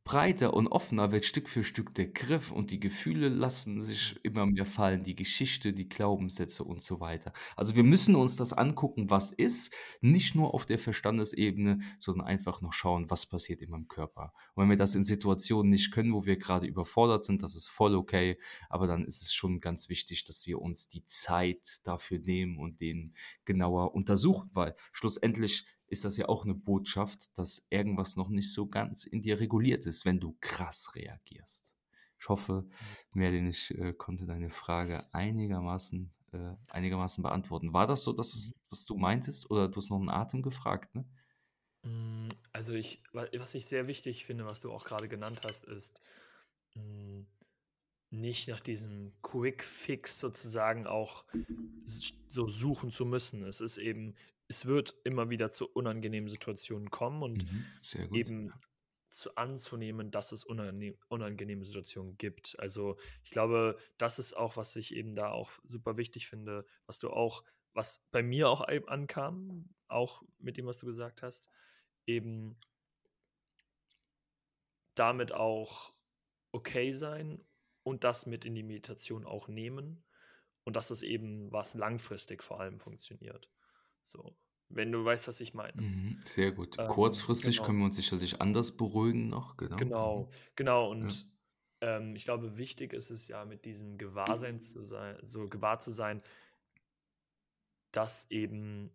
[0.03, 4.45] breiter und offener wird Stück für Stück der Griff und die Gefühle lassen sich immer
[4.45, 7.33] mehr fallen, die Geschichte, die Glaubenssätze und so weiter.
[7.55, 12.61] Also wir müssen uns das angucken, was ist, nicht nur auf der Verstandesebene, sondern einfach
[12.61, 14.31] noch schauen, was passiert in meinem Körper.
[14.53, 17.67] Und wenn wir das in Situationen nicht können, wo wir gerade überfordert sind, das ist
[17.67, 18.37] voll okay,
[18.69, 22.79] aber dann ist es schon ganz wichtig, dass wir uns die Zeit dafür nehmen und
[22.79, 28.51] den genauer untersuchen, weil schlussendlich ist das ja auch eine Botschaft, dass irgendwas noch nicht
[28.51, 31.75] so ganz in dir reguliert ist, wenn du krass reagierst.
[32.19, 32.67] Ich hoffe.
[33.13, 37.73] Merlin, ich äh, konnte deine Frage einigermaßen, äh, einigermaßen beantworten.
[37.73, 38.59] War das so das, was, mhm.
[38.69, 39.49] was, du meintest?
[39.51, 41.05] Oder du hast noch einen Atem gefragt, ne?
[41.83, 46.01] Mm, also ich, was ich sehr wichtig finde, was du auch gerade genannt hast, ist
[46.73, 47.21] mm,
[48.09, 51.25] nicht nach diesem Quick Fix sozusagen auch
[52.29, 53.43] so suchen zu müssen.
[53.43, 54.15] Es ist eben
[54.47, 58.53] es wird immer wieder zu unangenehmen Situationen kommen und mhm, eben
[59.09, 62.59] zu anzunehmen, dass es unangenehme Situationen gibt.
[62.59, 66.99] Also ich glaube, das ist auch, was ich eben da auch super wichtig finde, was
[66.99, 67.43] du auch,
[67.73, 71.49] was bei mir auch ankam, auch mit dem, was du gesagt hast,
[72.05, 72.59] eben
[74.95, 75.93] damit auch
[76.51, 77.41] okay sein
[77.83, 80.03] und das mit in die Meditation auch nehmen
[80.65, 83.49] und dass es eben was langfristig vor allem funktioniert.
[84.05, 84.37] So,
[84.69, 85.81] wenn du weißt, was ich meine.
[85.81, 86.77] Mhm, sehr gut.
[86.79, 87.65] Ähm, Kurzfristig genau.
[87.65, 89.75] können wir uns sicherlich anders beruhigen noch, genau.
[89.75, 90.29] Genau, Mhm.
[90.55, 90.83] genau.
[90.83, 90.89] Ja.
[90.89, 91.25] Und
[91.81, 95.91] ähm, ich glaube, wichtig ist es ja, mit diesem Gewahrsein zu sein, so gewahr zu
[95.91, 96.21] sein,
[97.91, 98.91] dass eben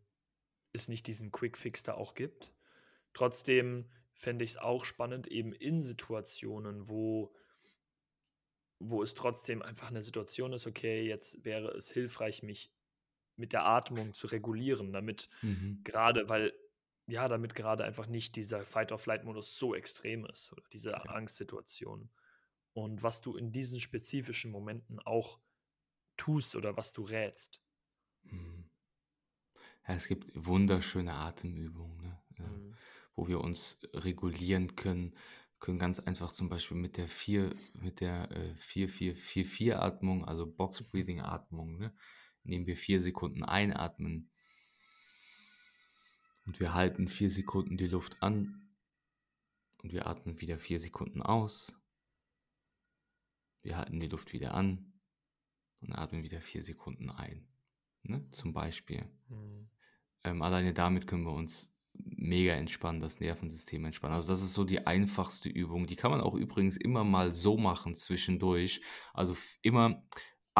[0.73, 2.53] es nicht diesen Quick-Fix da auch gibt.
[3.13, 7.35] Trotzdem fände ich es auch spannend, eben in Situationen, wo,
[8.79, 12.71] wo es trotzdem einfach eine Situation ist, okay, jetzt wäre es hilfreich, mich
[13.41, 15.85] mit der Atmung zu regulieren, damit Mhm.
[15.85, 16.55] gerade, weil,
[17.09, 21.11] ja, damit gerade einfach nicht dieser Fight-or-Flight-Modus so extrem ist oder diese Ja.
[21.11, 22.11] Angstsituation.
[22.75, 25.41] Und was du in diesen spezifischen Momenten auch
[26.17, 27.63] tust oder was du rätst.
[28.25, 28.65] Mhm.
[29.87, 32.23] Ja, es gibt wunderschöne Atemübungen, ne?
[32.39, 32.79] äh, Mhm.
[33.15, 35.15] wo wir uns regulieren können,
[35.59, 41.21] können ganz einfach zum Beispiel mit der 4, mit der äh, 4-4-4-4-Atmung, also Box Breathing
[41.21, 41.95] Atmung, ne?
[42.45, 44.31] Nehmen wir vier Sekunden einatmen
[46.47, 48.71] und wir halten vier Sekunden die Luft an
[49.79, 51.75] und wir atmen wieder vier Sekunden aus.
[53.63, 54.93] Wir halten die Luft wieder an
[55.81, 57.47] und atmen wieder vier Sekunden ein.
[58.03, 58.27] Ne?
[58.33, 59.05] Zum Beispiel.
[59.29, 59.69] Mhm.
[60.25, 64.15] Ähm, alleine damit können wir uns mega entspannen, das Nervensystem entspannen.
[64.15, 65.87] Also das ist so die einfachste Übung.
[65.87, 68.83] Die kann man auch übrigens immer mal so machen zwischendurch.
[69.13, 70.03] Also immer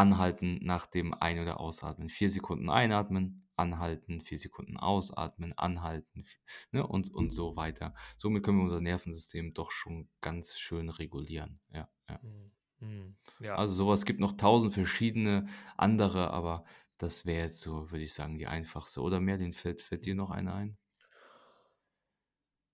[0.01, 2.09] anhalten nach dem Ein- oder Ausatmen.
[2.09, 6.25] Vier Sekunden einatmen, anhalten, vier Sekunden ausatmen, anhalten
[6.73, 6.87] ne?
[6.87, 7.95] und, und so weiter.
[8.17, 11.61] Somit können wir unser Nervensystem doch schon ganz schön regulieren.
[11.71, 12.19] Ja, ja.
[12.23, 12.53] Mhm.
[12.81, 13.17] Mhm.
[13.41, 13.57] Ja.
[13.57, 16.65] Also sowas gibt noch tausend verschiedene andere, aber
[16.97, 19.03] das wäre jetzt so, würde ich sagen, die einfachste.
[19.03, 20.79] Oder Merlin, fällt, fällt dir noch eine ein?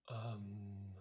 [0.08, 0.94] Ähm,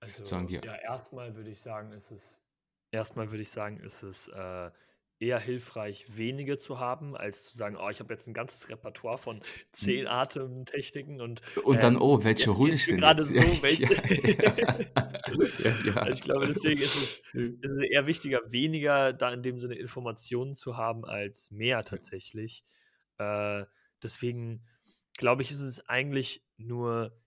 [0.00, 2.42] also sagen, die- ja, erstmal würde ich sagen, ist es
[2.90, 4.70] erstmal würde ich sagen, ist es äh,
[5.18, 9.16] eher hilfreich, wenige zu haben, als zu sagen, oh, ich habe jetzt ein ganzes Repertoire
[9.16, 9.40] von
[9.72, 14.56] zehn Atemtechniken und Und dann, ähm, oh, welche hole ich denn gerade so, ja, ja,
[14.58, 14.76] ja.
[15.96, 19.74] Also ich glaube, deswegen ist es, ist es eher wichtiger, weniger da in dem Sinne
[19.74, 22.64] Informationen zu haben, als mehr tatsächlich.
[23.18, 23.64] Äh,
[24.02, 24.64] deswegen
[25.16, 27.18] glaube ich, ist es eigentlich nur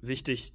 [0.00, 0.52] wichtig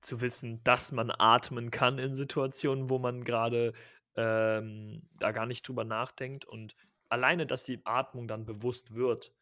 [0.00, 3.72] zu wissen, dass man atmen kann in Situationen, wo man gerade
[4.16, 6.74] ähm, da gar nicht drüber nachdenkt und
[7.08, 9.34] alleine, dass die Atmung dann bewusst wird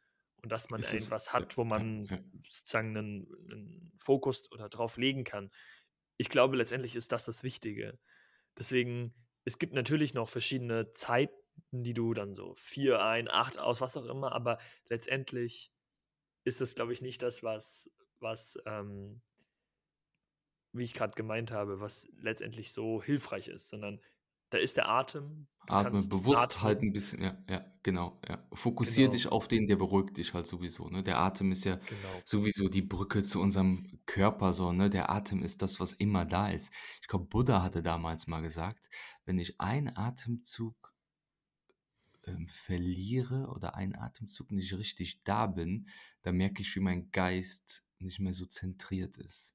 [0.43, 2.18] und dass man Ist es- irgendwas hat, wo ja, man ja.
[2.49, 5.51] sozusagen einen, einen Fokus oder drauf legen kann.
[6.16, 7.99] Ich glaube, letztendlich ist das das Wichtige.
[8.59, 9.14] Deswegen,
[9.45, 11.35] es gibt natürlich noch verschiedene Zeiten,
[11.73, 14.59] die du dann so vier ein, acht aus, was auch immer, aber
[14.89, 15.73] letztendlich
[16.45, 19.23] ist das, glaube ich, nicht das, was, was ähm,
[20.73, 24.01] wie ich gerade gemeint habe, was letztendlich so hilfreich ist, sondern
[24.51, 25.46] da ist der Atem.
[25.66, 26.62] Du Atme bewusst atmen.
[26.62, 28.44] halt ein bisschen, ja, ja, genau, ja.
[28.53, 29.12] Fokussier Genau.
[29.12, 31.03] dich auf den, der beruhigt dich halt sowieso, ne?
[31.05, 32.22] Der Atem ist ja Genau.
[32.24, 34.90] sowieso die Brücke zu unserem Körper so, ne?
[34.90, 36.72] Der Atem ist das, was immer da ist.
[37.03, 38.88] Ich glaube, Buddha hatte damals mal gesagt,
[39.24, 40.92] wenn ich einen Atemzug
[42.26, 45.86] ähm, verliere oder einen Atemzug nicht richtig da bin,
[46.22, 49.55] dann merke ich, wie mein Geist nicht mehr so zentriert ist.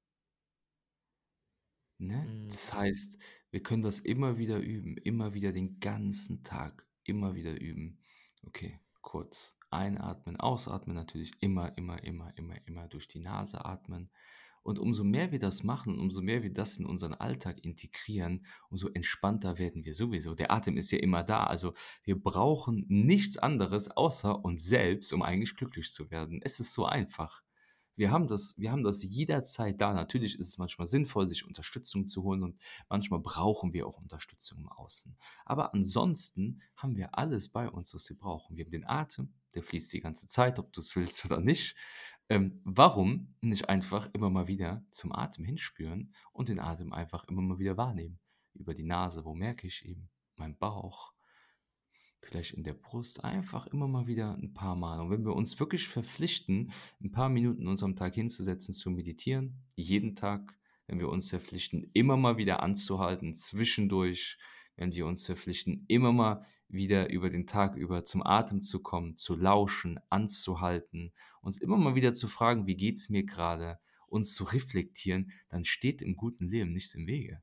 [1.97, 2.17] Ne?
[2.27, 2.49] Mhm.
[2.49, 3.17] Das heißt,
[3.55, 7.99] wir können das immer wieder üben, immer wieder den ganzen Tag, immer wieder üben.
[8.45, 14.11] Okay, kurz einatmen, ausatmen natürlich, immer, immer, immer, immer, immer durch die Nase atmen.
[14.61, 18.89] Und umso mehr wir das machen, umso mehr wir das in unseren Alltag integrieren, umso
[18.89, 20.35] entspannter werden wir sowieso.
[20.35, 21.45] Der Atem ist ja immer da.
[21.45, 26.41] Also wir brauchen nichts anderes außer uns selbst, um eigentlich glücklich zu werden.
[26.43, 27.44] Es ist so einfach.
[27.95, 29.93] Wir haben das, wir haben das jederzeit da.
[29.93, 34.59] Natürlich ist es manchmal sinnvoll, sich Unterstützung zu holen und manchmal brauchen wir auch Unterstützung
[34.59, 35.15] im Außen.
[35.45, 38.57] Aber ansonsten haben wir alles bei uns, was wir brauchen.
[38.57, 41.75] Wir haben den Atem, der fließt die ganze Zeit, ob du es willst oder nicht.
[42.27, 47.41] Ähm, warum nicht einfach immer mal wieder zum Atem hinspüren und den Atem einfach immer
[47.41, 48.19] mal wieder wahrnehmen?
[48.53, 50.09] Über die Nase, wo merke ich ihn?
[50.35, 51.14] Mein Bauch,
[52.25, 54.99] vielleicht in der Brust, einfach immer mal wieder ein paar Mal.
[54.99, 56.71] Und wenn wir uns wirklich verpflichten,
[57.01, 60.57] ein paar Minuten in unserem Tag hinzusetzen, zu meditieren, jeden Tag,
[60.87, 64.37] wenn wir uns verpflichten, immer mal wieder anzuhalten, zwischendurch,
[64.75, 69.15] wenn wir uns verpflichten, immer mal wieder über den Tag über zum Atem zu kommen,
[69.17, 74.33] zu lauschen, anzuhalten, uns immer mal wieder zu fragen, wie geht es mir gerade, uns
[74.33, 77.41] zu reflektieren, dann steht im guten Leben nichts im Wege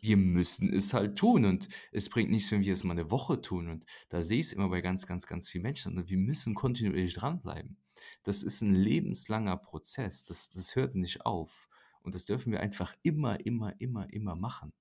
[0.00, 3.40] wir müssen es halt tun und es bringt nichts, wenn wir es mal eine Woche
[3.40, 6.18] tun und da sehe ich es immer bei ganz, ganz, ganz vielen Menschen und wir
[6.18, 7.76] müssen kontinuierlich dranbleiben.
[8.22, 11.68] Das ist ein lebenslanger Prozess, das, das hört nicht auf
[12.02, 14.72] und das dürfen wir einfach immer, immer, immer, immer machen.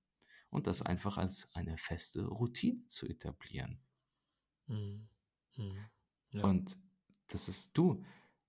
[0.49, 3.79] und das einfach als eine feste Routine zu etablieren.
[4.67, 5.07] Mhm.
[5.57, 5.89] Mhm.
[6.31, 6.43] Ja.
[6.43, 6.77] Und
[7.27, 8.03] das ist du.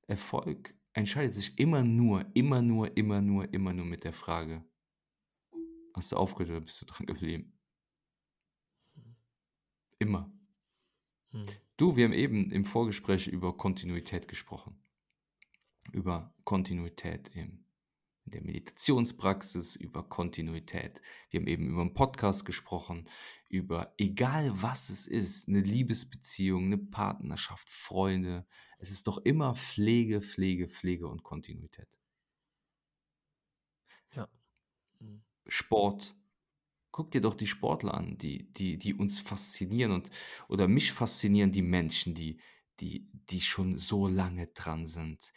[0.06, 4.64] Erfolg entscheidet sich immer nur, immer nur, immer nur, immer nur mit der Frage,
[5.98, 7.52] hast du aufgehört oder bist du dran geblieben?
[9.98, 10.32] Immer.
[11.32, 11.46] Mhm.
[11.76, 14.80] Du, wir haben eben im Vorgespräch über Kontinuität gesprochen.
[15.92, 17.64] Über Kontinuität im,
[18.24, 21.00] in der Meditationspraxis, über Kontinuität.
[21.30, 23.08] Wir haben eben über einen Podcast gesprochen,
[23.48, 28.46] über egal was es ist, eine Liebesbeziehung, eine Partnerschaft, Freunde.
[28.78, 31.88] Es ist doch immer Pflege, Pflege, Pflege und Kontinuität.
[34.14, 34.28] Ja.
[35.48, 36.14] Sport.
[36.90, 40.10] Guck dir doch die Sportler an, die, die, die uns faszinieren und
[40.48, 42.40] oder mich faszinieren die Menschen, die,
[42.80, 45.32] die, die schon so lange dran sind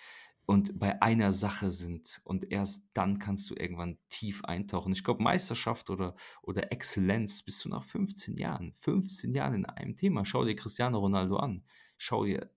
[0.52, 4.92] und bei einer Sache sind und erst dann kannst du irgendwann tief eintauchen.
[4.92, 8.74] Ich glaube, Meisterschaft oder, oder Exzellenz bist du nach 15 Jahren.
[8.74, 10.26] 15 Jahren in einem Thema.
[10.26, 11.64] Schau dir Cristiano Ronaldo an.
[11.98, 12.52] Schau dir,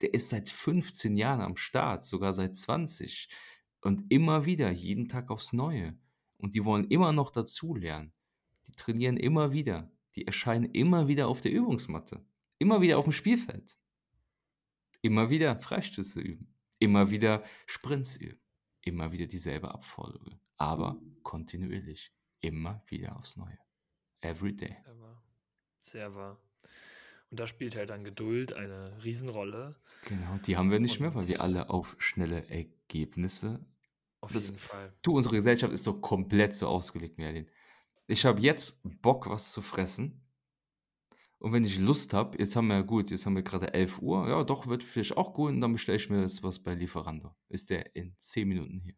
[0.00, 3.28] der ist seit 15 Jahren am Start, sogar seit 20
[3.82, 5.98] und immer wieder, jeden Tag aufs Neue.
[6.42, 8.12] Und die wollen immer noch dazulernen.
[8.66, 9.90] Die trainieren immer wieder.
[10.14, 12.22] Die erscheinen immer wieder auf der Übungsmatte.
[12.58, 13.78] Immer wieder auf dem Spielfeld.
[15.00, 16.54] Immer wieder Freistöße üben.
[16.78, 18.40] Immer wieder Sprints üben.
[18.82, 20.38] Immer wieder dieselbe Abfolge.
[20.56, 22.12] Aber kontinuierlich.
[22.40, 23.58] Immer wieder aufs Neue.
[24.20, 24.76] Every day.
[24.84, 25.22] Sehr wahr.
[25.80, 26.40] Sehr wahr.
[27.30, 29.74] Und da spielt halt dann Geduld eine Riesenrolle.
[30.06, 33.64] Genau, die haben wir nicht mehr, weil wir Und- alle auf schnelle Ergebnisse
[34.22, 34.94] Auf Das- jeden Fall.
[35.02, 37.48] Du, unsere Gesellschaft ist doch komplett so ausgelegt, Merlin.
[38.06, 40.20] Ich habe jetzt Bock, was zu fressen.
[41.38, 44.00] Und wenn ich Lust habe, jetzt haben wir ja gut, jetzt haben wir gerade 11
[44.00, 46.72] Uhr, ja, doch, wird vielleicht auch gut, und dann bestelle ich mir jetzt was bei
[46.74, 47.34] Lieferando.
[47.48, 48.94] Ist der in 10 Minuten hier.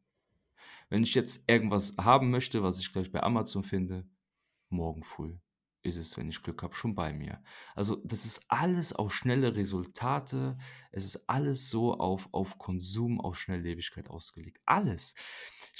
[0.91, 4.07] Wenn ich jetzt irgendwas haben möchte, was ich gleich bei Amazon finde,
[4.69, 5.39] morgen früh
[5.85, 7.43] ist es, wenn ich Glück habe, schon bei mir.
[7.75, 10.57] Also das ist alles auf schnelle Resultate,
[10.91, 14.61] es ist alles so auf, auf Konsum, auf Schnelllebigkeit ausgelegt.
[14.65, 15.15] Alles.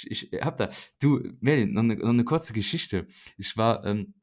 [0.03, 3.07] Ich, ich habe da, du, Merlin, noch eine, noch eine kurze Geschichte.
[3.37, 4.13] Ich war, ähm,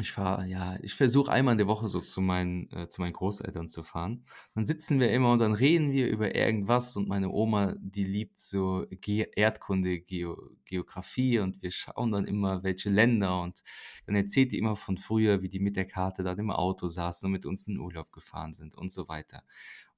[0.00, 3.12] ich fahre, ja, ich versuche einmal in der Woche so zu meinen, äh, zu meinen
[3.12, 4.24] Großeltern zu fahren.
[4.54, 8.38] Dann sitzen wir immer und dann reden wir über irgendwas und meine Oma, die liebt
[8.38, 13.62] so Ge Erdkunde, Geo Geografie und wir schauen dann immer, welche Länder und
[14.06, 17.26] dann erzählt die immer von früher, wie die mit der Karte dann im Auto saßen
[17.26, 19.42] und mit uns in den Urlaub gefahren sind und so weiter.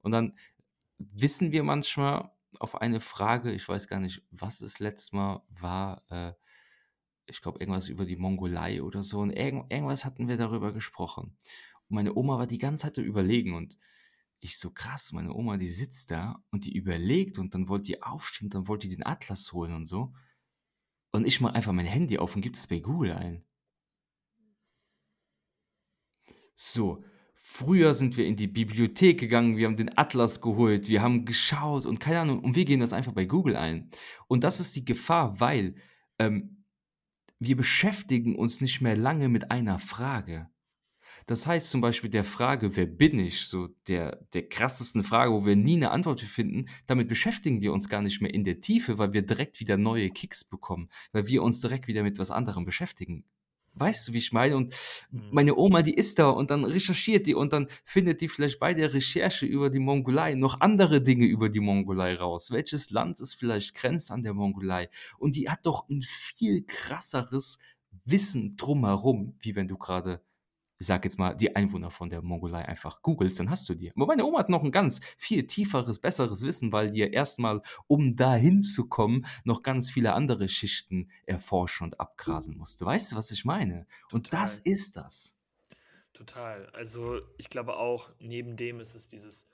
[0.01, 0.35] Und dann
[0.97, 6.03] wissen wir manchmal auf eine Frage, ich weiß gar nicht, was es letztes Mal war,
[6.09, 6.33] äh,
[7.33, 9.19] ich glaube, irgendwas über die Mongolei oder so.
[9.19, 11.35] Und irgend, irgendwas hatten wir darüber gesprochen.
[11.89, 13.77] Und meine Oma war die ganze Zeit überlegen und
[14.39, 18.03] ich so krass, meine Oma, die sitzt da und die überlegt und dann wollte die
[18.03, 20.13] aufstehen, dann wollte die den Atlas holen und so.
[21.11, 23.43] Und ich mache einfach mein Handy auf und gebe es bei Google ein.
[26.55, 27.03] So,
[27.35, 31.85] früher sind wir in die Bibliothek gegangen, wir haben den Atlas geholt, wir haben geschaut
[31.85, 33.89] und keine Ahnung, und wir geben das einfach bei Google ein.
[34.27, 35.75] Und das ist die Gefahr, weil
[36.19, 36.62] ähm,
[37.45, 40.49] wir beschäftigen uns nicht mehr lange mit einer Frage.
[41.25, 45.45] Das heißt zum Beispiel der Frage, wer bin ich, so der, der krassesten Frage, wo
[45.45, 48.97] wir nie eine Antwort finden, damit beschäftigen wir uns gar nicht mehr in der Tiefe,
[48.97, 52.65] weil wir direkt wieder neue Kicks bekommen, weil wir uns direkt wieder mit was anderem
[52.65, 53.25] beschäftigen.
[53.75, 54.55] Weißt du, wie ich meine?
[54.55, 54.73] Und
[55.11, 55.29] Mhm.
[55.31, 58.73] meine Oma, die ist da und dann recherchiert die und dann findet die vielleicht bei
[58.73, 62.51] der Recherche über die Mongolei noch andere Dinge über die Mongolei raus.
[62.51, 64.89] Welches Land es vielleicht grenzt an der Mongolei?
[65.17, 67.57] Und die hat doch ein viel krasseres
[68.05, 70.21] Wissen drumherum, wie wenn du gerade,
[70.83, 73.89] ich sag jetzt mal, die Einwohner von der Mongolei einfach googelst, dann hast du die.
[73.95, 77.61] Aber meine Oma hat noch ein ganz viel tieferes, besseres Wissen, weil die ja erstmal,
[77.87, 82.85] um dahin zu kommen, noch ganz viele andere Schichten erforschen und abgrasen musste.
[82.85, 83.87] Weißt du, was ich meine?
[84.11, 85.37] Und das ist das.
[86.11, 86.69] Total.
[86.73, 89.47] Also ich glaube auch, neben dem ist es dieses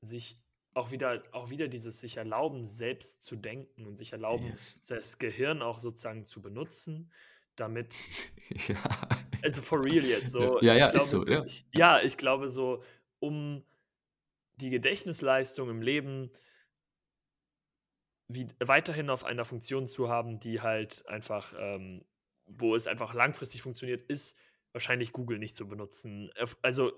[0.00, 0.40] sich
[0.72, 4.80] auch wieder, auch wieder dieses sich erlauben, selbst zu denken und sich erlauben, Yes.
[4.88, 7.10] das Gehirn auch sozusagen zu benutzen,
[7.56, 8.04] damit,
[8.68, 9.08] Ja.
[9.42, 10.60] also for real jetzt so.
[10.60, 11.44] Ja, ich ja, glaube, ist so, ja.
[11.44, 12.82] Ich, ja, ich glaube so,
[13.18, 13.64] um
[14.56, 16.30] die Gedächtnisleistung im Leben
[18.28, 22.04] wie, weiterhin auf einer Funktion zu haben, die halt einfach, ähm,
[22.46, 24.36] wo es einfach langfristig funktioniert, ist
[24.72, 26.30] wahrscheinlich Google nicht zu benutzen.
[26.62, 26.92] Also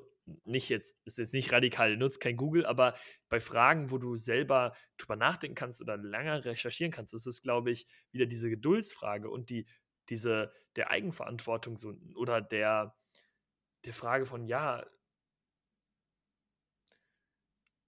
[0.44, 2.94] nicht jetzt, ist jetzt nicht radikal, nutzt kein Google, aber
[3.28, 7.70] bei Fragen, wo du selber drüber nachdenken kannst oder länger recherchieren kannst, ist es, glaube
[7.70, 9.66] ich, wieder diese Geduldsfrage und die,
[10.08, 12.96] diese, der Eigenverantwortung so, oder der,
[13.84, 14.84] der Frage von, ja,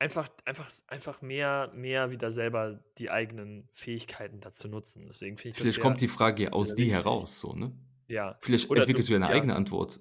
[0.01, 5.07] einfach, einfach, einfach mehr, mehr wieder selber die eigenen Fähigkeiten dazu nutzen.
[5.07, 7.73] Deswegen finde ich Vielleicht kommt die Frage aus dir heraus, so, ne?
[8.09, 8.37] Ja.
[8.41, 10.01] Vielleicht Oder entwickelst du, du eine ja, eigene Antwort.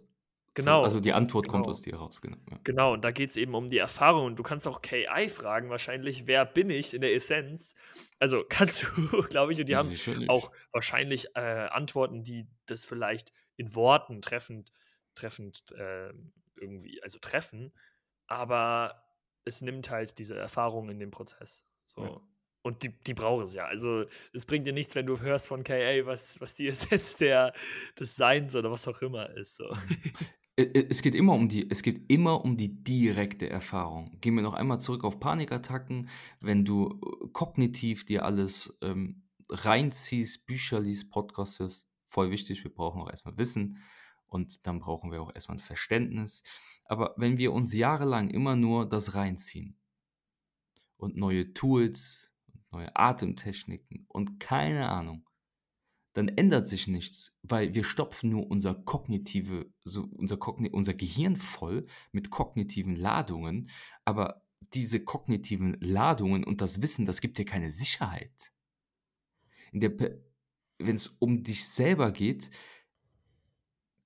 [0.60, 1.72] So, genau, also die Antwort kommt genau.
[1.72, 2.38] aus dir raus, genau.
[2.50, 2.60] Ja.
[2.64, 4.36] Genau, und da geht es eben um die Erfahrung.
[4.36, 7.76] Du kannst auch KI fragen, wahrscheinlich, wer bin ich in der Essenz?
[8.20, 10.30] Also kannst du, glaube ich, und die haben Sicherlich.
[10.30, 14.72] auch wahrscheinlich äh, Antworten, die das vielleicht in Worten treffend,
[15.16, 16.12] treffend äh,
[16.56, 17.74] irgendwie, also treffen,
[18.28, 19.04] aber
[19.46, 21.66] es nimmt halt diese Erfahrung in dem Prozess.
[21.88, 22.04] So.
[22.04, 22.22] Ja.
[22.62, 23.66] Und die, die braucht es ja.
[23.66, 27.54] Also es bringt dir nichts, wenn du hörst von KA, was, was die Essenz der,
[27.98, 29.56] des Seins oder was auch immer ist.
[29.56, 29.76] So.
[30.60, 34.18] Ä- ä- Es geht immer um die, es geht immer um die direkte Erfahrung.
[34.20, 36.10] Gehen wir noch einmal zurück auf Panikattacken.
[36.42, 42.64] Wenn du äh, kognitiv dir alles ähm, reinziehst, Bücher liest, Podcasts hörst, voll wichtig.
[42.64, 43.78] Wir brauchen auch erstmal Wissen
[44.28, 46.44] und dann brauchen wir auch erstmal ein Verständnis.
[46.86, 49.78] Aber wenn wir uns jahrelang immer nur das reinziehen
[50.98, 52.34] und neue Tools,
[52.72, 55.29] neue Atemtechniken und keine Ahnung,
[56.14, 61.36] dann ändert sich nichts, weil wir stopfen nur unser kognitive, so unser, Kogni unser Gehirn
[61.36, 63.70] voll mit kognitiven Ladungen,
[64.06, 64.44] aber
[64.74, 68.54] diese kognitiven Ladungen und das Wissen, das gibt dir keine Sicherheit.
[69.72, 72.50] Wenn es um dich selber geht,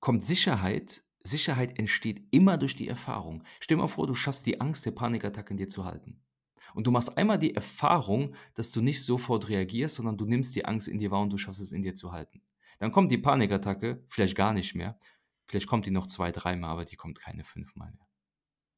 [0.00, 1.02] kommt Sicherheit.
[1.22, 3.44] Sicherheit entsteht immer durch die Erfahrung.
[3.60, 6.22] Stell dir mal vor, du schaffst die Angst der Panikattacke in dir zu halten.
[6.74, 10.64] Und du machst einmal die Erfahrung, dass du nicht sofort reagierst, sondern du nimmst die
[10.64, 12.42] Angst in dir wahr und du schaffst es in dir zu halten.
[12.78, 14.98] Dann kommt die Panikattacke, vielleicht gar nicht mehr.
[15.46, 18.06] Vielleicht kommt die noch zwei, dreimal, aber die kommt keine fünfmal mehr.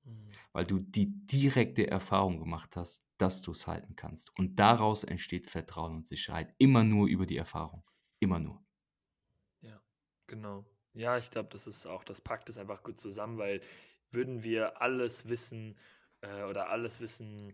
[0.04, 0.28] Mhm.
[0.52, 4.36] Weil du die direkte Erfahrung gemacht hast, dass du es halten kannst.
[4.38, 6.54] Und daraus entsteht Vertrauen und Sicherheit.
[6.58, 7.84] Immer nur über die Erfahrung.
[8.18, 8.62] Immer nur.
[9.60, 9.80] Ja,
[10.26, 10.66] genau.
[10.92, 13.60] Ja, ich glaube, das ist auch, das packt es einfach gut zusammen, weil
[14.10, 15.76] würden wir alles wissen
[16.20, 17.52] äh, oder alles wissen,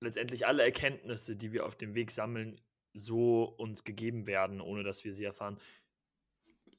[0.00, 2.60] letztendlich alle Erkenntnisse, die wir auf dem Weg sammeln,
[2.94, 5.58] so uns gegeben werden, ohne dass wir sie erfahren,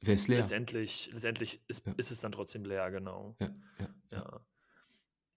[0.01, 0.39] Wer ist leer?
[0.39, 1.93] letztendlich, letztendlich ist, Ja.
[1.97, 3.35] ist es dann trotzdem leer, genau.
[3.39, 4.45] Ja, ja, ja.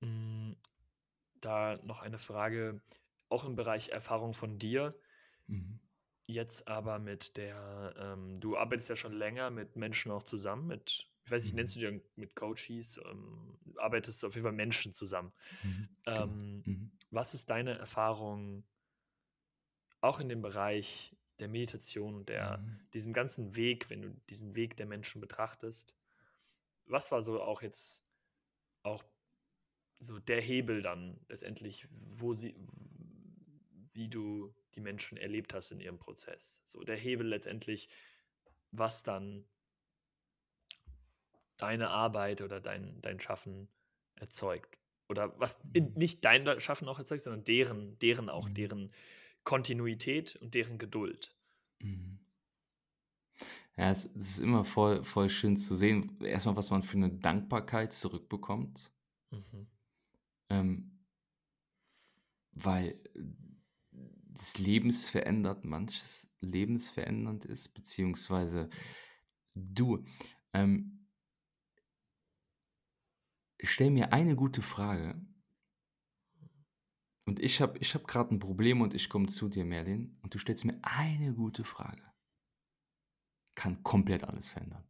[0.00, 0.56] Mm,
[1.40, 2.80] Da noch eine Frage,
[3.28, 4.94] auch im Bereich Erfahrung von dir,
[5.48, 5.80] Mhm.
[6.28, 11.10] jetzt aber mit der, ähm, du arbeitest ja schon länger mit Menschen auch zusammen, mit,
[11.24, 14.92] ich weiß nicht, nennst du dir mit Coaches, ähm, arbeitest du auf jeden Fall Menschen
[14.92, 15.32] zusammen.
[15.62, 15.88] Mhm.
[16.04, 16.22] Genau.
[16.24, 16.90] Ähm, Mhm.
[17.10, 18.64] was ist deine Erfahrung
[20.00, 22.80] auch in dem Bereich der Meditation, der, Mhm.
[22.92, 25.94] diesem ganzen Weg, wenn du diesen Weg der Menschen betrachtest?
[26.86, 28.04] Was war so auch jetzt
[28.82, 29.04] auch
[30.00, 32.56] so der Hebel dann letztendlich, wo sie,
[33.92, 36.60] wie du die Menschen erlebt hast in ihrem Prozess?
[36.64, 37.88] So der Hebel letztendlich,
[38.72, 39.44] was dann
[41.56, 43.68] deine Arbeit oder dein, dein Schaffen
[44.16, 44.78] erzeugt.
[45.08, 45.94] Oder was in, Mhm.
[45.94, 48.54] nicht dein Schaffen auch erzeugt, sondern deren, deren auch, Mhm.
[48.54, 48.92] deren
[49.44, 51.34] Kontinuität und deren Geduld.
[51.82, 52.18] Mhm.
[53.76, 57.10] Ja, es, es ist immer voll, voll schön zu sehen, erstmal, was man für eine
[57.10, 58.92] Dankbarkeit zurückbekommt.
[59.32, 59.66] Mhm.
[60.50, 60.92] Ähm,
[62.54, 63.00] weil
[63.90, 68.68] das lebensverändert manches lebensverändernd ist, beziehungsweise
[69.54, 70.04] du,
[70.52, 71.01] ähm,
[73.68, 75.20] stell mir eine gute Frage
[77.24, 80.34] und ich habe ich hab gerade ein Problem und ich komme zu dir, Merlin, und
[80.34, 82.02] du stellst mir eine gute Frage.
[83.54, 84.84] Kann komplett alles verändern.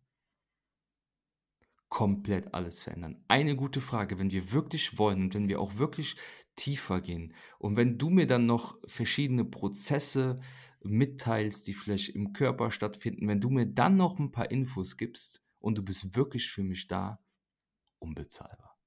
[1.89, 3.23] Komplett alles verändern.
[3.29, 6.17] Eine gute Frage, wenn wir wirklich wollen und wenn wir auch wirklich
[6.57, 10.41] tiefer gehen und wenn du mir dann noch verschiedene Prozesse
[10.83, 15.43] mitteilst, die vielleicht im Körper stattfinden, wenn du mir dann noch ein paar Infos gibst
[15.59, 17.23] und du bist wirklich für mich da,
[18.03, 18.79] unbezahlbar.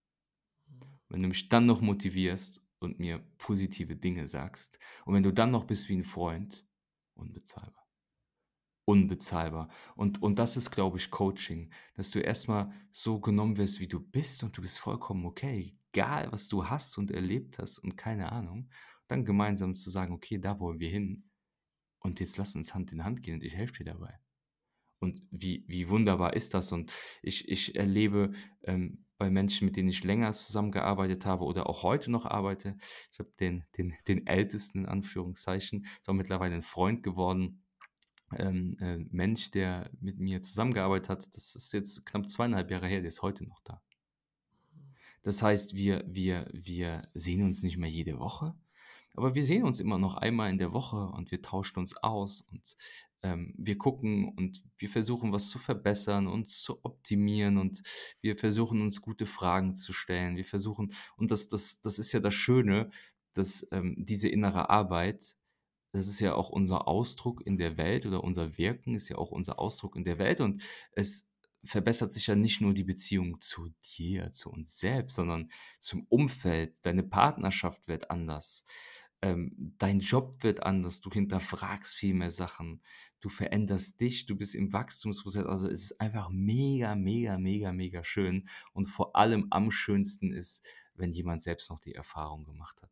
[1.09, 5.51] Wenn du mich dann noch motivierst und mir positive Dinge sagst und wenn du dann
[5.51, 6.67] noch bist wie ein Freund,
[7.15, 7.87] unbezahlbar.
[8.87, 9.69] Unbezahlbar.
[9.95, 13.99] Und, und das ist, glaube ich, Coaching, dass du erstmal so genommen wirst, wie du
[13.99, 18.31] bist und du bist vollkommen okay, egal was du hast und erlebt hast und keine
[18.31, 18.69] Ahnung,
[19.07, 21.29] dann gemeinsam zu sagen, okay, da wollen wir hin
[21.99, 24.19] und jetzt lass uns Hand in Hand gehen und ich helfe dir dabei.
[24.99, 26.71] Und wie, wie wunderbar ist das?
[26.71, 26.91] Und
[27.21, 32.11] ich, ich erlebe ähm, bei Menschen, mit denen ich länger zusammengearbeitet habe oder auch heute
[32.11, 32.77] noch arbeite,
[33.11, 37.63] ich habe den, den, den ältesten in Anführungszeichen, ist auch mittlerweile ein Freund geworden,
[38.35, 42.99] ähm, äh, Mensch, der mit mir zusammengearbeitet hat, das ist jetzt knapp zweieinhalb Jahre her,
[42.99, 43.81] der ist heute noch da.
[45.21, 48.55] Das heißt, wir, wir, wir sehen uns nicht mehr jede Woche,
[49.13, 52.41] aber wir sehen uns immer noch einmal in der Woche und wir tauschen uns aus
[52.41, 52.75] und
[53.25, 57.81] ähm, wir gucken und wir versuchen, was zu verbessern und zu optimieren und
[58.21, 60.37] wir versuchen, uns gute Fragen zu stellen.
[60.37, 62.91] Wir versuchen, und das, das, das ist ja das Schöne,
[63.33, 65.37] dass ähm, diese innere Arbeit
[65.91, 69.31] das ist ja auch unser Ausdruck in der Welt oder unser Wirken ist ja auch
[69.31, 70.61] unser Ausdruck in der Welt und
[70.91, 71.25] es
[71.63, 75.49] verbessert sich ja nicht nur die Beziehung zu dir, zu uns selbst, sondern
[75.79, 76.75] zum Umfeld.
[76.83, 78.65] Deine Partnerschaft wird anders.
[79.25, 81.01] Ähm, dein Job wird anders.
[81.01, 82.83] Du hinterfragst viel mehr Sachen.
[83.21, 84.27] Du veränderst dich.
[84.27, 85.47] Du bist im Wachstumsprozess.
[85.47, 88.47] Also es ist einfach mega, mega, mega, mega schön.
[88.71, 90.63] Und vor allem am schönsten ist,
[90.93, 92.91] wenn jemand selbst noch die Erfahrung gemacht hat.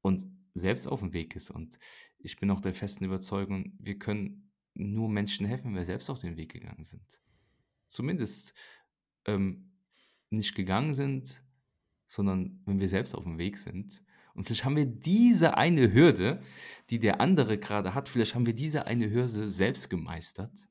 [0.00, 1.52] Und selbst auf dem Weg ist.
[1.52, 1.78] Und
[2.18, 6.18] ich bin auch der festen Überzeugung, wir können nur Menschen helfen, wenn wir selbst auch
[6.18, 7.20] den Weg gegangen sind.
[7.86, 8.52] Zumindest
[9.26, 9.70] ähm,
[10.28, 11.44] nicht gegangen sind,
[12.08, 14.02] sondern wenn wir selbst auf dem Weg sind.
[14.34, 16.42] Und vielleicht haben wir diese eine Hürde,
[16.90, 20.68] die der andere gerade hat, vielleicht haben wir diese eine Hürde selbst gemeistert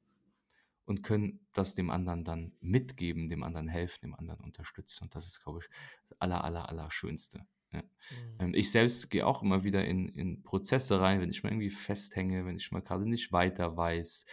[0.86, 5.06] und können das dem anderen dann mitgeben, dem anderen helfen, dem anderen unterstützen.
[5.06, 5.70] Und das ist, glaube ich,
[6.10, 7.46] das aller, aller, aller Schönste.
[7.72, 7.82] Ja.
[7.82, 7.86] Mhm.
[8.40, 11.70] Ähm, ich selbst gehe auch immer wieder in, in Prozesse rein, wenn ich mal irgendwie
[11.70, 14.26] festhänge, wenn ich mal gerade nicht weiter weiß.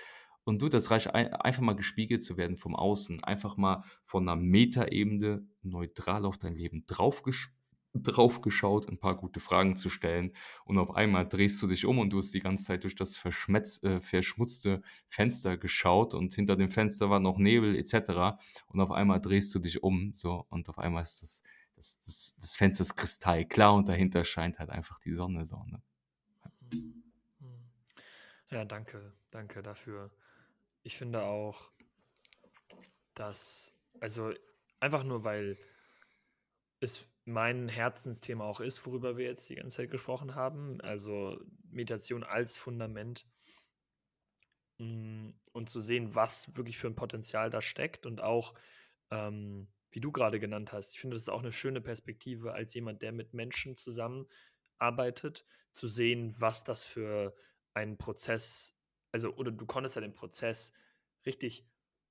[0.44, 4.26] Und du, das reicht ein, einfach mal gespiegelt zu werden vom Außen, einfach mal von
[4.28, 7.52] einer Metaebene neutral auf dein Leben draufgesch
[7.94, 10.32] draufgeschaut, ein paar gute Fragen zu stellen
[10.64, 13.16] und auf einmal drehst du dich um und du hast die ganze Zeit durch das
[13.24, 18.38] äh, verschmutzte Fenster geschaut und hinter dem Fenster war noch Nebel etc.
[18.66, 21.42] Und auf einmal drehst du dich um so und auf einmal ist das
[21.78, 25.46] das, das, das Fenster ist kristallklar und dahinter scheint halt einfach die Sonne.
[25.46, 25.82] So, ne?
[28.50, 30.10] Ja, danke, danke dafür.
[30.82, 31.70] Ich finde auch,
[33.14, 34.32] dass, also
[34.80, 35.58] einfach nur, weil
[36.80, 41.38] es mein Herzensthema auch ist, worüber wir jetzt die ganze Zeit gesprochen haben, also
[41.70, 43.26] Meditation als Fundament
[44.78, 48.54] mm, und zu sehen, was wirklich für ein Potenzial da steckt und auch
[49.10, 50.94] ähm, wie du gerade genannt hast.
[50.94, 55.86] Ich finde, das ist auch eine schöne Perspektive als jemand, der mit Menschen zusammenarbeitet, zu
[55.86, 57.34] sehen, was das für
[57.74, 58.76] ein Prozess,
[59.12, 60.72] also, oder du konntest ja den Prozess
[61.26, 61.66] richtig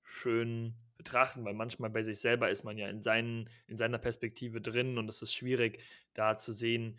[0.08, 4.62] schön betrachten, weil manchmal bei sich selber ist man ja in, seinen, in seiner Perspektive
[4.62, 5.84] drin und es ist schwierig,
[6.14, 6.98] da zu sehen,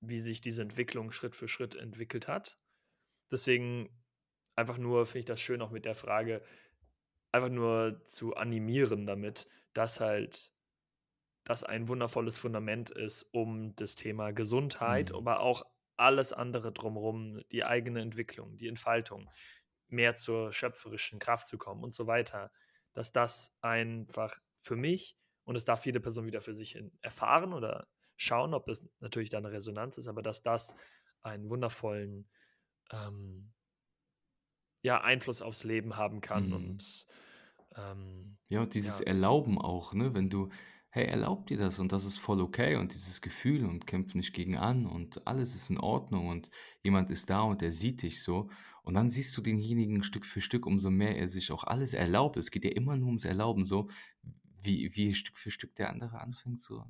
[0.00, 2.58] wie sich diese Entwicklung Schritt für Schritt entwickelt hat.
[3.30, 3.88] Deswegen
[4.54, 6.42] einfach nur finde ich das schön auch mit der Frage,
[7.32, 10.52] einfach nur zu animieren damit, dass halt
[11.44, 15.16] das ein wundervolles Fundament ist, um das Thema Gesundheit, mhm.
[15.16, 15.64] aber auch
[15.96, 19.30] alles andere drumherum, die eigene Entwicklung, die Entfaltung,
[19.88, 22.50] mehr zur schöpferischen Kraft zu kommen und so weiter,
[22.92, 27.88] dass das einfach für mich und es darf jede Person wieder für sich erfahren oder
[28.16, 30.74] schauen, ob es natürlich da eine Resonanz ist, aber dass das
[31.22, 32.28] einen wundervollen
[32.92, 33.52] ähm,
[34.82, 36.52] ja, Einfluss aufs Leben haben kann Mhm.
[36.52, 37.06] und
[37.76, 39.00] ähm, Ja, und dieses ja.
[39.00, 40.14] Erlauben auch, ne?
[40.14, 40.50] Wenn du,
[40.90, 44.32] hey, erlaub dir das und das ist voll okay und dieses Gefühl und kämpf nicht
[44.32, 46.50] gegen an und alles ist in Ordnung und
[46.82, 48.48] jemand ist da und der sieht dich so.
[48.86, 52.36] Und dann siehst du denjenigen Stück für Stück, umso mehr er sich auch alles erlaubt.
[52.36, 53.88] Es geht ja immer nur ums Erlauben, so
[54.62, 56.84] wie, wie Stück für Stück der andere anfängt, so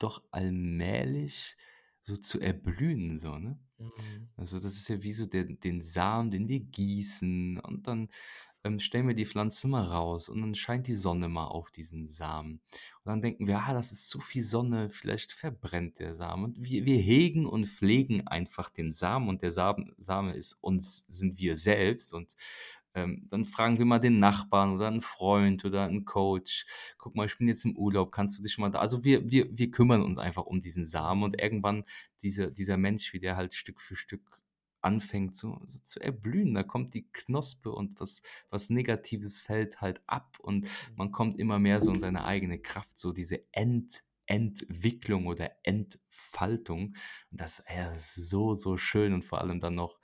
[0.00, 1.56] doch allmählich
[2.02, 3.56] so zu erblühen, so, ne?
[3.78, 4.30] Mhm.
[4.34, 8.08] Also das ist ja wie so der, den Samen, den wir gießen und dann
[8.64, 12.06] ähm, stellen wir die Pflanze mal raus und dann scheint die Sonne mal auf diesen
[12.08, 12.60] Samen.
[13.04, 16.44] Und dann denken wir, ah, das ist zu viel Sonne, vielleicht verbrennt der Samen.
[16.44, 21.06] Und wir, wir hegen und pflegen einfach den Samen und der Samen, Same ist uns,
[21.06, 22.34] sind wir selbst und
[22.94, 26.66] ähm, dann fragen wir mal den Nachbarn oder einen Freund oder einen Coach.
[26.98, 28.80] Guck mal, ich bin jetzt im Urlaub, kannst du dich mal da?
[28.80, 31.84] Also wir, wir, wir kümmern uns einfach um diesen Samen und irgendwann
[32.22, 34.41] dieser, dieser Mensch, wie der halt Stück für Stück
[34.82, 40.02] anfängt so, so zu erblühen, da kommt die Knospe und was, was Negatives fällt halt
[40.06, 40.68] ab und mhm.
[40.96, 46.96] man kommt immer mehr so in seine eigene Kraft, so diese Ent, Entwicklung oder Entfaltung.
[47.30, 47.62] Und das,
[47.94, 49.98] ist so, so schön und vor allem dann noch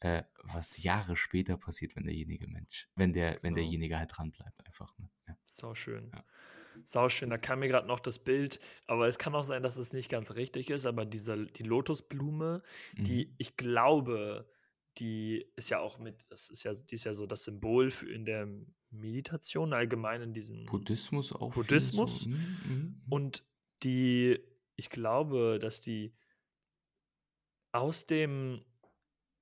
[0.00, 3.66] äh, was Jahre später passiert, wenn derjenige Mensch, wenn der, wenn Genau.
[3.66, 4.98] derjenige halt dran bleibt, einfach.
[4.98, 5.08] Ne?
[5.28, 5.36] Ja.
[5.46, 6.10] Sau schön.
[6.12, 6.24] Ja.
[6.84, 7.30] Sau schön.
[7.30, 10.08] Da kam mir gerade noch das Bild, aber es kann auch sein, dass es nicht
[10.10, 12.62] ganz richtig ist, aber diese, die Lotusblume,
[12.96, 13.34] die Mhm.
[13.38, 14.48] ich glaube,
[14.98, 18.10] die ist ja auch mit, das ist ja, die ist ja so das Symbol für
[18.12, 18.46] in der
[18.90, 21.60] Meditation allgemein in diesem Buddhismus auch viel so.
[21.62, 22.26] Buddhismus.
[22.26, 23.02] Mhm.
[23.08, 23.44] Und
[23.82, 24.38] die,
[24.76, 26.14] ich glaube, dass die
[27.72, 28.62] aus dem,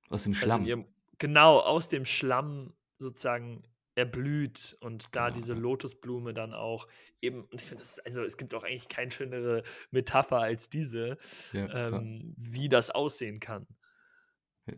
[0.09, 0.65] Aus dem also Schlamm.
[0.65, 0.85] ihrem,
[1.17, 3.63] genau, aus dem Schlamm sozusagen
[3.95, 5.53] erblüht und da Genau, diese.
[5.53, 6.87] Lotusblume dann auch
[7.21, 11.17] eben, und ich finde, also es gibt auch eigentlich keine schönere Metapher als diese,
[11.53, 11.89] ja.
[11.89, 13.67] ähm, wie das aussehen kann.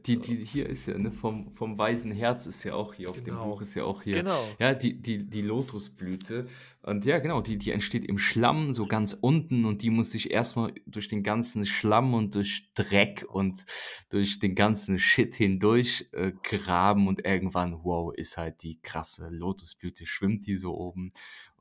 [0.05, 3.17] Die, die hier ist ja, ne, vom, vom Weißen Herz ist ja auch hier, auf
[3.17, 3.49] dem Genau.
[3.49, 4.15] Buch ist ja auch hier.
[4.15, 4.47] Genau.
[4.57, 6.47] Ja, die, die, die Lotusblüte.
[6.81, 10.31] Und ja, genau, die, die entsteht im Schlamm, so ganz unten und die muss sich
[10.31, 13.65] erstmal durch den ganzen Schlamm und durch Dreck und
[14.09, 20.05] durch den ganzen Shit hindurch äh, graben und irgendwann, wow, ist halt die krasse Lotusblüte,
[20.05, 21.11] schwimmt die so oben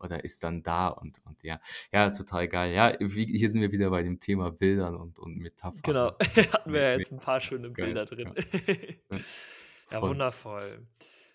[0.03, 1.61] oder ist dann da und, und ja,
[1.93, 2.73] ja, total geil.
[2.75, 5.83] Ja, wie, hier sind wir wieder bei dem Thema Bildern und, und Metaphern.
[5.83, 6.17] Genau,
[6.53, 8.35] hatten wir ja jetzt ein paar schöne geil, Bilder drin.
[9.91, 10.11] ja, Voll.
[10.11, 10.87] wundervoll.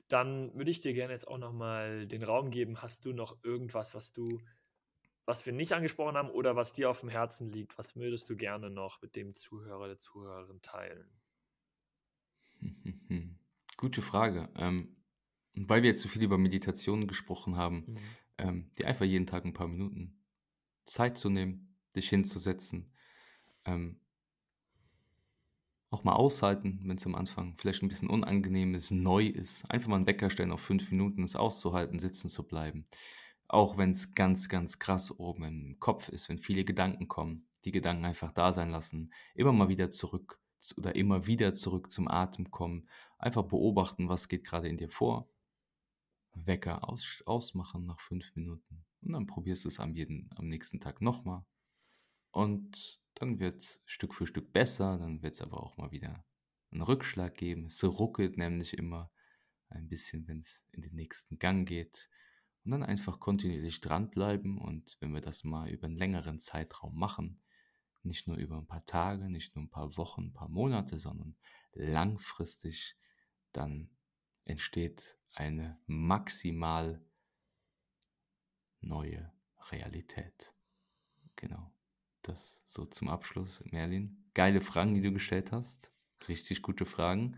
[0.07, 2.81] Dann würde ich dir gerne jetzt auch nochmal den Raum geben.
[2.81, 4.41] Hast du noch irgendwas, was du,
[5.25, 7.77] was wir nicht angesprochen haben oder was dir auf dem Herzen liegt?
[7.77, 11.09] Was würdest du gerne noch mit dem Zuhörer, der Zuhörerin teilen?
[13.77, 14.49] Gute Frage.
[14.55, 14.95] Ähm,
[15.53, 17.97] weil wir jetzt so viel über Meditation gesprochen haben, Mhm.
[18.37, 20.23] Ähm, dir einfach jeden Tag ein paar Minuten
[20.85, 22.91] Zeit zu nehmen, dich hinzusetzen.
[23.65, 23.99] Ähm,
[25.89, 29.69] auch mal aushalten, wenn es am Anfang vielleicht ein bisschen unangenehm ist, neu ist.
[29.71, 32.87] Einfach mal einen Wecker stellen auf fünf Minuten, es auszuhalten, sitzen zu bleiben.
[33.47, 37.71] Auch wenn es ganz, ganz krass oben im Kopf ist, wenn viele Gedanken kommen, die
[37.71, 39.13] Gedanken einfach da sein lassen.
[39.33, 42.89] Immer mal wieder zurück zu- oder immer wieder zurück zum Atem kommen.
[43.17, 45.29] Einfach beobachten, was geht gerade in dir vor.
[46.45, 48.85] Wecker aus, ausmachen nach fünf Minuten.
[49.01, 51.45] Und dann probierst du es am, jeden, am nächsten Tag nochmal.
[52.31, 56.23] Und dann wird es Stück für Stück besser, dann wird es aber auch mal wieder
[56.71, 57.65] einen Rückschlag geben.
[57.65, 59.09] Es ruckelt nämlich immer
[59.69, 62.09] ein bisschen, wenn es in den nächsten Gang geht.
[62.63, 67.41] Und dann einfach kontinuierlich dranbleiben und wenn wir das mal über einen längeren Zeitraum machen,
[68.03, 71.35] nicht nur über ein paar Tage, nicht nur ein paar Wochen, ein paar Monate, sondern
[71.73, 72.97] langfristig,
[73.53, 73.89] dann
[74.45, 76.99] entsteht eine maximal
[78.81, 79.31] neue
[79.71, 80.53] Realität.
[81.35, 81.71] Genau.
[82.23, 84.25] Das so zum Abschluss, Merlin.
[84.33, 85.91] Geile Fragen, die du gestellt hast.
[86.27, 87.37] Richtig gute Fragen.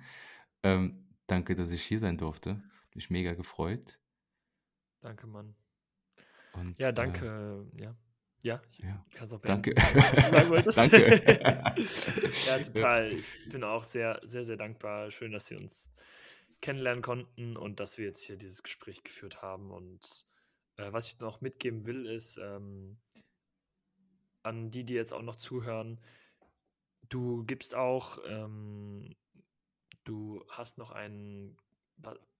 [0.64, 2.64] Ähm, danke, dass ich hier sein durfte.
[2.96, 4.00] Mich mega gefreut.
[5.02, 5.56] Danke, Mann.
[6.54, 7.70] Und, Ja, äh, danke.
[7.76, 7.96] ja.
[8.42, 9.74] Ja, ich ja, kann es auch danke.
[9.74, 11.22] beenden, danke.
[12.48, 13.12] ja, total.
[13.12, 15.12] Ich bin auch sehr, sehr, sehr dankbar.
[15.12, 15.92] Schön, dass wir uns
[16.62, 19.72] kennenlernen konnten und dass wir jetzt hier dieses Gespräch geführt haben.
[19.72, 20.26] Und
[20.78, 22.98] äh, was ich noch mitgeben will, ist ähm,
[24.44, 26.00] an die, die jetzt auch noch zuhören,
[27.10, 29.16] du gibst auch, ähm,
[30.04, 31.58] du hast noch einen,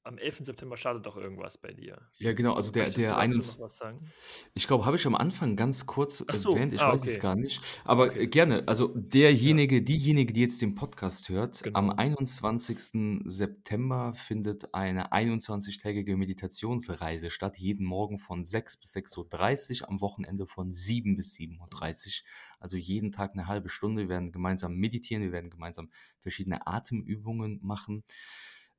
[0.04, 0.38] am 11.
[0.46, 2.02] September startet doch irgendwas bei dir.
[2.18, 2.54] Ja, genau.
[2.54, 4.12] Also der, Möchtest der du dazu 21 noch was sagen?
[4.54, 7.20] Ich glaube, habe ich am Anfang ganz kurz so, erwähnt, ich ah, weiß es okay.
[7.20, 7.82] gar nicht.
[7.84, 8.24] Aber Okay.
[8.24, 11.96] äh, gerne, also derjenige, diejenige, die jetzt den Podcast hört, am Genau.
[11.98, 13.22] 21.
[13.26, 20.48] September findet eine 21-tägige Meditationsreise statt, jeden Morgen von 6 bis 6.30 Uhr, am Wochenende
[20.48, 22.28] von 7 bis 7.30 Uhr.
[22.60, 24.04] Also jeden Tag eine halbe Stunde.
[24.04, 25.90] Wir werden gemeinsam meditieren, wir werden gemeinsam
[26.20, 28.04] verschiedene Atemübungen machen.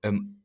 [0.03, 0.43] Ähm,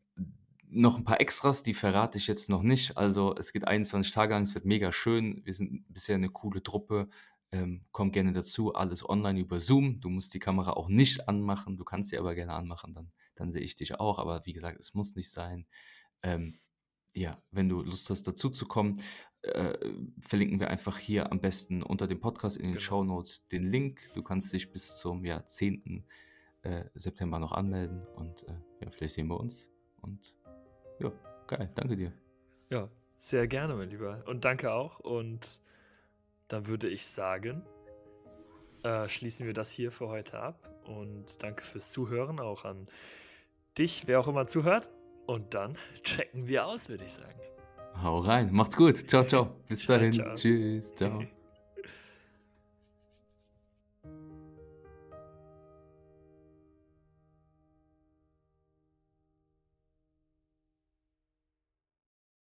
[0.70, 2.97] noch ein paar Extras, die verrate ich jetzt noch nicht.
[2.97, 5.41] Also es geht 21 Tage lang, es wird mega schön.
[5.45, 7.07] Wir sind bisher eine coole Truppe.
[7.51, 10.01] Ähm, komm gerne dazu, alles online über Zoom.
[10.01, 13.51] Du musst die Kamera auch nicht anmachen, du kannst sie aber gerne anmachen, dann, dann
[13.51, 14.20] sehe ich dich auch.
[14.20, 15.66] Aber wie gesagt, es muss nicht sein.
[16.24, 16.59] Ähm,
[17.13, 18.99] ja, wenn du Lust hast, dazu zu kommen,
[19.43, 19.78] äh,
[20.20, 22.82] verlinken wir einfach hier am besten unter dem Podcast in den Genau.
[22.82, 24.09] Show Notes den Link.
[24.13, 26.03] Du kannst dich bis zum ja, 10.
[26.63, 29.72] Äh, September noch anmelden und äh, ja, vielleicht sehen wir uns.
[30.01, 30.34] Und
[30.99, 31.11] ja,
[31.47, 32.13] geil, danke dir.
[32.69, 34.23] Ja, sehr gerne, mein Lieber.
[34.25, 34.99] Und danke auch.
[34.99, 35.59] Und
[36.47, 37.63] dann würde ich sagen,
[38.83, 40.59] äh, schließen wir das hier für heute ab.
[40.85, 42.87] Und danke fürs Zuhören, auch an
[43.77, 44.89] dich, wer auch immer zuhört.
[45.25, 47.39] Und dann checken wir aus, würde ich sagen.
[48.01, 49.09] Hau rein, macht's gut.
[49.09, 49.55] Ciao, ciao.
[49.67, 50.11] Bis Ciao, dahin.
[50.11, 50.35] ciao.
[50.35, 51.23] Tschüss, ciao.